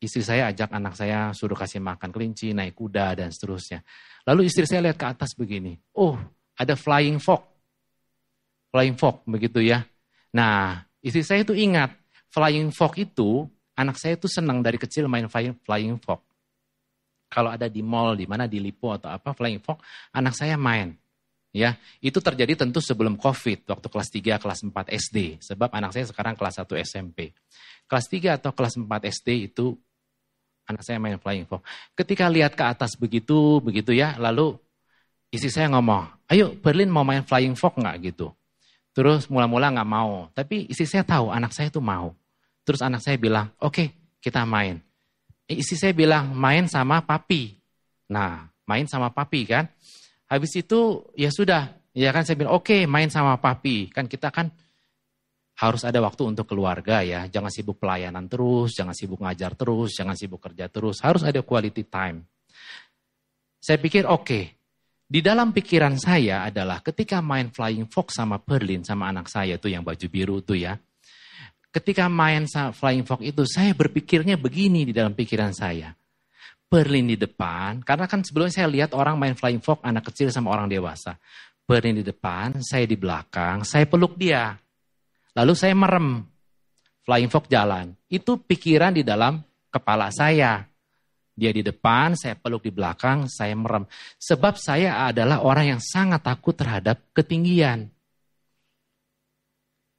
Istri 0.01 0.25
saya 0.25 0.49
ajak 0.49 0.73
anak 0.73 0.97
saya 0.97 1.29
suruh 1.31 1.55
kasih 1.55 1.79
makan 1.79 2.09
kelinci, 2.09 2.51
naik 2.51 2.73
kuda 2.73 3.23
dan 3.23 3.29
seterusnya. 3.29 3.85
Lalu 4.25 4.49
istri 4.49 4.65
saya 4.65 4.89
lihat 4.89 4.97
ke 4.97 5.05
atas 5.05 5.37
begini. 5.37 5.77
Oh, 5.93 6.17
ada 6.57 6.73
flying 6.73 7.21
fox. 7.21 7.45
Flying 8.73 8.97
fox 8.97 9.21
begitu 9.29 9.61
ya. 9.61 9.85
Nah, 10.33 10.81
istri 11.05 11.21
saya 11.21 11.45
itu 11.45 11.53
ingat, 11.53 11.93
flying 12.33 12.73
fox 12.73 12.97
itu 12.97 13.45
anak 13.77 14.01
saya 14.01 14.17
itu 14.17 14.25
senang 14.25 14.65
dari 14.65 14.81
kecil 14.81 15.05
main 15.05 15.29
flying, 15.29 15.53
flying 15.61 15.95
fox. 16.01 16.32
Kalau 17.33 17.49
ada 17.49 17.65
di 17.65 17.81
mall, 17.81 18.13
di 18.13 18.29
mana 18.29 18.45
di 18.45 18.61
Lipo 18.61 18.93
atau 18.93 19.09
apa 19.09 19.33
flying 19.33 19.57
fox, 19.57 19.81
anak 20.13 20.37
saya 20.37 20.53
main. 20.53 20.93
Ya, 21.53 21.77
itu 22.01 22.17
terjadi 22.17 22.65
tentu 22.65 22.81
sebelum 22.81 23.13
Covid, 23.17 23.69
waktu 23.69 23.87
kelas 23.89 24.09
3, 24.09 24.41
kelas 24.41 24.59
4 24.65 24.89
SD. 24.89 25.17
Sebab 25.41 25.69
anak 25.73 25.93
saya 25.93 26.05
sekarang 26.09 26.33
kelas 26.37 26.61
1 26.61 26.77
SMP. 26.81 27.33
Kelas 27.85 28.05
3 28.09 28.37
atau 28.37 28.53
kelas 28.53 28.73
4 28.77 28.85
SD 29.09 29.53
itu 29.53 29.77
anak 30.65 30.81
saya 30.81 30.97
main 31.01 31.17
flying 31.21 31.45
fox. 31.45 31.61
Ketika 31.93 32.29
lihat 32.29 32.57
ke 32.57 32.63
atas 32.65 32.97
begitu, 32.97 33.61
begitu 33.61 33.93
ya, 33.93 34.15
lalu 34.17 34.57
istri 35.33 35.49
saya 35.49 35.69
ngomong, 35.73 36.09
ayo 36.29 36.53
Berlin 36.61 36.89
mau 36.89 37.03
main 37.03 37.25
flying 37.25 37.57
fox 37.57 37.75
nggak 37.77 38.13
gitu. 38.13 38.31
Terus 38.93 39.25
mula-mula 39.25 39.73
nggak 39.73 39.89
mau, 39.89 40.29
tapi 40.37 40.69
istri 40.69 40.85
saya 40.85 41.01
tahu 41.01 41.33
anak 41.33 41.51
saya 41.51 41.73
itu 41.73 41.81
mau. 41.81 42.13
Terus 42.63 42.79
anak 42.85 43.01
saya 43.01 43.17
bilang, 43.17 43.49
oke 43.59 43.73
okay, 43.73 43.87
kita 44.21 44.45
main. 44.45 44.79
Istri 45.47 45.75
saya 45.75 45.93
bilang, 45.93 46.31
main 46.31 46.65
sama 46.71 47.03
papi. 47.03 47.59
Nah, 48.09 48.47
main 48.67 48.87
sama 48.87 49.11
papi 49.11 49.47
kan. 49.47 49.67
Habis 50.31 50.65
itu 50.65 51.03
ya 51.13 51.29
sudah, 51.29 51.77
ya 51.93 52.09
kan 52.09 52.25
saya 52.25 52.39
bilang 52.39 52.55
oke 52.57 52.65
okay, 52.65 52.81
main 52.89 53.11
sama 53.11 53.37
papi. 53.37 53.91
Kan 53.91 54.09
kita 54.09 54.31
kan 54.33 54.49
harus 55.59 55.85
ada 55.85 56.01
waktu 56.01 56.25
untuk 56.25 56.49
keluarga 56.49 57.05
ya. 57.05 57.29
Jangan 57.29 57.51
sibuk 57.53 57.77
pelayanan 57.77 58.25
terus, 58.25 58.73
jangan 58.73 58.95
sibuk 58.97 59.21
ngajar 59.21 59.53
terus, 59.53 59.93
jangan 59.93 60.15
sibuk 60.17 60.41
kerja 60.41 60.65
terus. 60.71 61.03
Harus 61.03 61.21
ada 61.21 61.43
quality 61.45 61.85
time. 61.85 62.25
Saya 63.59 63.77
pikir 63.79 64.07
oke. 64.09 64.25
Okay. 64.25 64.45
Di 65.13 65.21
dalam 65.21 65.53
pikiran 65.53 65.93
saya 66.01 66.41
adalah 66.47 66.81
ketika 66.81 67.21
main 67.21 67.53
Flying 67.53 67.85
Fox 67.85 68.17
sama 68.17 68.41
Berlin 68.41 68.81
sama 68.81 69.13
anak 69.13 69.29
saya 69.29 69.61
tuh 69.61 69.69
yang 69.69 69.85
baju 69.85 70.07
biru 70.09 70.41
tuh 70.41 70.57
ya. 70.57 70.73
Ketika 71.73 72.05
main 72.05 72.45
Flying 72.47 73.01
Fox 73.01 73.25
itu 73.25 73.43
saya 73.49 73.73
berpikirnya 73.73 74.37
begini 74.37 74.85
di 74.85 74.93
dalam 74.93 75.17
pikiran 75.17 75.49
saya. 75.57 75.97
Berlin 76.73 77.05
di 77.05 77.13
depan, 77.13 77.85
karena 77.85 78.09
kan 78.09 78.25
sebelumnya 78.25 78.49
saya 78.49 78.65
lihat 78.65 78.97
orang 78.97 79.13
main 79.13 79.37
flying 79.37 79.61
fox 79.61 79.77
anak 79.85 80.09
kecil 80.09 80.33
sama 80.33 80.49
orang 80.49 80.65
dewasa. 80.65 81.21
Berlin 81.69 82.01
di 82.01 82.05
depan, 82.05 82.65
saya 82.65 82.89
di 82.89 82.97
belakang, 82.97 83.61
saya 83.61 83.85
peluk 83.85 84.17
dia. 84.17 84.57
Lalu 85.37 85.53
saya 85.53 85.77
merem. 85.77 86.25
Flying 87.05 87.29
fox 87.29 87.45
jalan. 87.45 87.93
Itu 88.09 88.41
pikiran 88.41 88.97
di 88.97 89.05
dalam 89.05 89.37
kepala 89.69 90.09
saya. 90.09 90.65
Dia 91.33 91.53
di 91.53 91.61
depan, 91.61 92.17
saya 92.17 92.33
peluk 92.41 92.65
di 92.65 92.73
belakang, 92.73 93.29
saya 93.29 93.53
merem. 93.53 93.85
Sebab 94.17 94.57
saya 94.57 95.05
adalah 95.05 95.45
orang 95.45 95.77
yang 95.77 95.81
sangat 95.81 96.25
takut 96.25 96.57
terhadap 96.57 97.05
ketinggian. 97.13 97.93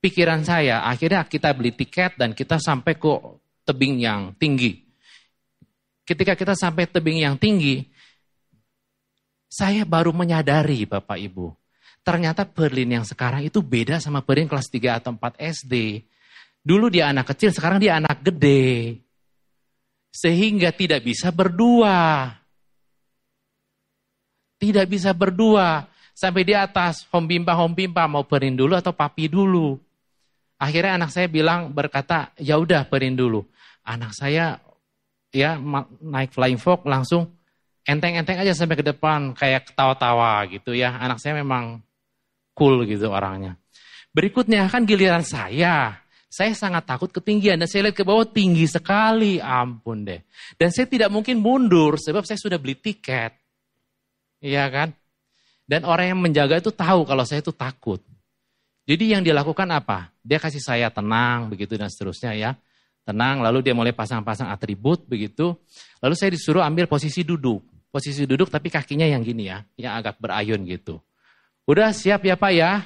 Pikiran 0.04 0.44
saya, 0.44 0.84
akhirnya 0.84 1.24
kita 1.24 1.48
beli 1.56 1.72
tiket 1.72 2.20
dan 2.20 2.36
kita 2.36 2.60
sampai 2.60 2.92
ke 3.00 3.08
tebing 3.64 4.04
yang 4.04 4.36
tinggi 4.36 4.84
ketika 6.04 6.36
kita 6.36 6.54
sampai 6.54 6.84
tebing 6.86 7.24
yang 7.24 7.36
tinggi, 7.40 7.88
saya 9.48 9.82
baru 9.88 10.12
menyadari 10.12 10.84
Bapak 10.84 11.16
Ibu. 11.16 11.56
Ternyata 12.04 12.44
Berlin 12.44 13.00
yang 13.00 13.06
sekarang 13.08 13.48
itu 13.48 13.64
beda 13.64 13.96
sama 13.96 14.20
Berlin 14.20 14.44
kelas 14.44 14.68
3 14.68 15.00
atau 15.00 15.16
4 15.16 15.40
SD. 15.40 16.04
Dulu 16.60 16.92
dia 16.92 17.08
anak 17.08 17.32
kecil, 17.32 17.48
sekarang 17.48 17.80
dia 17.80 17.96
anak 17.96 18.20
gede. 18.20 19.00
Sehingga 20.12 20.68
tidak 20.76 21.00
bisa 21.00 21.32
berdua. 21.32 22.28
Tidak 24.60 24.84
bisa 24.84 25.16
berdua. 25.16 25.88
Sampai 26.12 26.44
di 26.44 26.52
atas, 26.52 27.08
hom 27.08 27.24
bimpa, 27.24 27.56
hom 27.56 27.72
bimpa, 27.72 28.04
mau 28.04 28.22
Berlin 28.28 28.54
dulu 28.54 28.76
atau 28.76 28.92
papi 28.92 29.32
dulu. 29.32 29.80
Akhirnya 30.64 30.96
anak 30.96 31.12
saya 31.12 31.28
bilang, 31.28 31.76
berkata, 31.76 32.32
ya 32.40 32.56
udah 32.56 32.88
Berlin 32.88 33.12
dulu. 33.12 33.44
Anak 33.84 34.16
saya 34.16 34.56
ya 35.28 35.60
naik 36.00 36.32
flying 36.32 36.56
fox 36.56 36.88
langsung 36.88 37.36
enteng-enteng 37.84 38.40
aja 38.40 38.56
sampai 38.56 38.80
ke 38.80 38.86
depan 38.86 39.36
kayak 39.36 39.68
ketawa-tawa 39.68 40.40
gitu 40.48 40.72
ya. 40.72 40.96
Anak 40.96 41.20
saya 41.20 41.36
memang 41.36 41.84
cool 42.56 42.88
gitu 42.88 43.12
orangnya. 43.12 43.60
Berikutnya 44.16 44.64
kan 44.72 44.88
giliran 44.88 45.20
saya. 45.20 46.00
Saya 46.32 46.50
sangat 46.56 46.88
takut 46.88 47.12
ketinggian 47.12 47.60
dan 47.60 47.70
saya 47.70 47.86
lihat 47.86 48.00
ke 48.00 48.02
bawah 48.02 48.26
tinggi 48.26 48.66
sekali, 48.66 49.38
ampun 49.38 50.02
deh. 50.02 50.18
Dan 50.58 50.72
saya 50.72 50.88
tidak 50.88 51.12
mungkin 51.12 51.38
mundur 51.38 51.94
sebab 51.94 52.26
saya 52.26 52.40
sudah 52.40 52.58
beli 52.58 52.74
tiket. 52.74 53.36
Iya 54.42 54.66
kan? 54.66 54.90
Dan 55.62 55.86
orang 55.86 56.10
yang 56.10 56.20
menjaga 56.24 56.58
itu 56.58 56.74
tahu 56.74 57.06
kalau 57.06 57.22
saya 57.22 57.38
itu 57.38 57.54
takut. 57.54 58.02
Jadi 58.84 59.16
yang 59.16 59.24
dilakukan 59.24 59.68
apa? 59.72 60.12
Dia 60.20 60.36
kasih 60.36 60.60
saya 60.60 60.92
tenang 60.92 61.48
begitu 61.48 61.76
dan 61.80 61.88
seterusnya 61.88 62.36
ya 62.36 62.52
tenang, 63.04 63.44
lalu 63.44 63.60
dia 63.60 63.76
mulai 63.76 63.92
pasang-pasang 63.92 64.48
atribut 64.48 65.04
begitu. 65.04 65.54
Lalu 66.00 66.14
saya 66.16 66.32
disuruh 66.32 66.64
ambil 66.64 66.88
posisi 66.88 67.20
duduk. 67.22 67.60
Posisi 67.92 68.26
duduk 68.26 68.50
tapi 68.50 68.72
kakinya 68.72 69.06
yang 69.06 69.22
gini 69.22 69.46
ya, 69.46 69.62
yang 69.78 69.94
agak 69.94 70.18
berayun 70.18 70.66
gitu. 70.66 70.98
Udah 71.68 71.94
siap 71.94 72.26
ya 72.26 72.34
Pak 72.34 72.52
ya? 72.52 72.82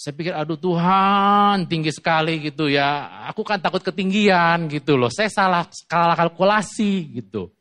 Saya 0.00 0.16
pikir 0.16 0.32
aduh 0.32 0.56
Tuhan 0.56 1.68
tinggi 1.68 1.92
sekali 1.92 2.40
gitu 2.40 2.72
ya. 2.72 3.20
Aku 3.28 3.44
kan 3.44 3.60
takut 3.60 3.84
ketinggian 3.84 4.72
gitu 4.72 4.96
loh. 4.96 5.12
Saya 5.12 5.28
salah 5.28 5.68
salah 5.68 6.16
kalkulasi 6.16 7.20
gitu. 7.20 7.52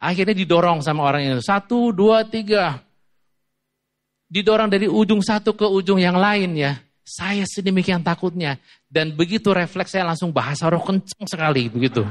Akhirnya 0.00 0.32
didorong 0.32 0.80
sama 0.80 1.04
orang 1.04 1.36
itu. 1.36 1.44
Satu, 1.44 1.92
dua, 1.92 2.24
tiga. 2.24 2.80
Didorong 4.34 4.66
dari 4.66 4.90
ujung 4.90 5.22
satu 5.22 5.54
ke 5.54 5.62
ujung 5.62 6.02
yang 6.02 6.18
lain 6.18 6.58
ya. 6.58 6.82
Saya 7.06 7.46
sedemikian 7.46 8.02
takutnya. 8.02 8.58
Dan 8.90 9.14
begitu 9.14 9.54
refleks 9.54 9.94
saya 9.94 10.02
langsung 10.02 10.34
bahasa 10.34 10.66
roh 10.66 10.82
kenceng 10.82 11.30
sekali 11.30 11.70
begitu. 11.70 12.02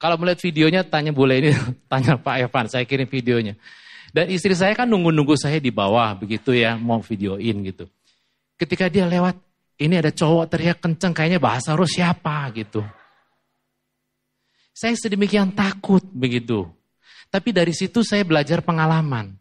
Kalau 0.00 0.16
melihat 0.16 0.40
videonya 0.40 0.88
tanya 0.88 1.12
boleh 1.12 1.36
ini, 1.44 1.50
tanya 1.92 2.16
Pak 2.16 2.48
Evan, 2.48 2.64
saya 2.72 2.88
kirim 2.88 3.04
videonya. 3.04 3.60
Dan 4.08 4.32
istri 4.32 4.56
saya 4.56 4.72
kan 4.72 4.88
nunggu-nunggu 4.88 5.36
saya 5.36 5.60
di 5.60 5.68
bawah 5.68 6.16
begitu 6.16 6.56
ya, 6.56 6.80
mau 6.80 7.04
videoin 7.04 7.60
gitu. 7.68 7.84
Ketika 8.56 8.88
dia 8.88 9.04
lewat, 9.04 9.36
ini 9.78 10.00
ada 10.00 10.08
cowok 10.08 10.48
teriak 10.48 10.80
kenceng 10.80 11.12
kayaknya 11.12 11.36
bahasa 11.36 11.76
roh 11.76 11.84
siapa 11.86 12.48
gitu. 12.56 12.80
Saya 14.72 14.96
sedemikian 14.96 15.52
takut 15.52 16.00
begitu. 16.08 16.66
Tapi 17.28 17.52
dari 17.52 17.76
situ 17.76 18.00
saya 18.00 18.24
belajar 18.24 18.64
pengalaman. 18.64 19.37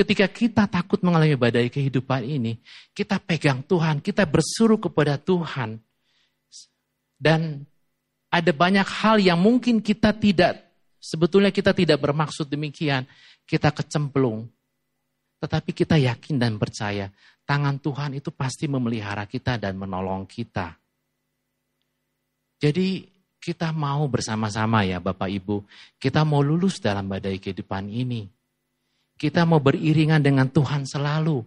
Ketika 0.00 0.32
kita 0.32 0.64
takut 0.64 1.04
mengalami 1.04 1.36
badai 1.36 1.68
kehidupan 1.68 2.24
ini, 2.24 2.56
kita 2.96 3.20
pegang 3.20 3.60
Tuhan, 3.60 4.00
kita 4.00 4.24
bersuruh 4.24 4.80
kepada 4.80 5.20
Tuhan. 5.20 5.76
Dan 7.20 7.68
ada 8.32 8.48
banyak 8.48 8.88
hal 8.88 9.20
yang 9.20 9.36
mungkin 9.36 9.84
kita 9.84 10.16
tidak, 10.16 10.64
sebetulnya 10.96 11.52
kita 11.52 11.76
tidak 11.76 12.00
bermaksud 12.00 12.48
demikian. 12.48 13.04
Kita 13.44 13.76
kecemplung. 13.76 14.48
Tetapi 15.36 15.76
kita 15.76 16.00
yakin 16.00 16.40
dan 16.40 16.56
percaya, 16.56 17.12
tangan 17.44 17.76
Tuhan 17.76 18.16
itu 18.16 18.32
pasti 18.32 18.72
memelihara 18.72 19.28
kita 19.28 19.60
dan 19.60 19.76
menolong 19.76 20.24
kita. 20.24 20.80
Jadi 22.56 23.04
kita 23.36 23.68
mau 23.76 24.08
bersama-sama 24.08 24.80
ya 24.80 24.96
Bapak 24.96 25.28
Ibu, 25.28 25.60
kita 26.00 26.24
mau 26.24 26.40
lulus 26.40 26.80
dalam 26.80 27.04
badai 27.04 27.36
kehidupan 27.36 27.92
ini. 27.92 28.39
Kita 29.20 29.44
mau 29.44 29.60
beriringan 29.60 30.24
dengan 30.24 30.48
Tuhan 30.48 30.88
selalu. 30.88 31.44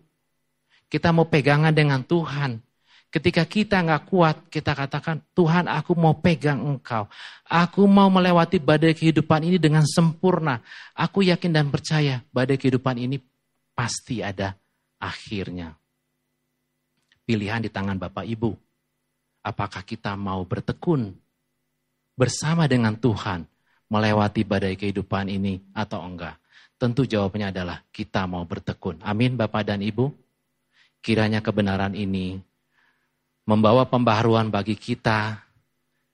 Kita 0.85 1.09
mau 1.09 1.25
pegangan 1.25 1.73
dengan 1.73 2.05
Tuhan. 2.05 2.61
Ketika 3.09 3.49
kita 3.49 3.81
nggak 3.81 4.13
kuat, 4.13 4.45
kita 4.53 4.77
katakan, 4.77 5.25
Tuhan 5.33 5.65
aku 5.65 5.97
mau 5.97 6.13
pegang 6.13 6.61
engkau. 6.61 7.09
Aku 7.49 7.89
mau 7.89 8.13
melewati 8.13 8.61
badai 8.61 8.93
kehidupan 8.93 9.41
ini 9.41 9.57
dengan 9.57 9.81
sempurna. 9.89 10.61
Aku 10.93 11.25
yakin 11.25 11.49
dan 11.49 11.73
percaya 11.73 12.21
badai 12.29 12.61
kehidupan 12.61 13.01
ini 13.01 13.17
pasti 13.73 14.21
ada 14.21 14.53
akhirnya. 15.01 15.73
Pilihan 17.25 17.65
di 17.65 17.73
tangan 17.73 17.97
Bapak 17.97 18.29
Ibu. 18.29 18.53
Apakah 19.41 19.81
kita 19.81 20.13
mau 20.13 20.45
bertekun 20.45 21.09
bersama 22.13 22.69
dengan 22.69 22.93
Tuhan, 22.93 23.49
melewati 23.89 24.45
badai 24.45 24.77
kehidupan 24.77 25.25
ini 25.25 25.57
atau 25.73 26.05
enggak? 26.05 26.42
Tentu 26.83 27.07
jawabannya 27.07 27.55
adalah 27.55 27.79
kita 27.95 28.27
mau 28.27 28.43
bertekun. 28.43 28.99
Amin 29.07 29.39
Bapak 29.39 29.71
dan 29.71 29.79
Ibu. 29.79 30.11
Kiranya 30.99 31.39
kebenaran 31.39 31.95
ini 31.95 32.43
membawa 33.47 33.87
pembaharuan 33.87 34.51
bagi 34.51 34.75
kita 34.75 35.47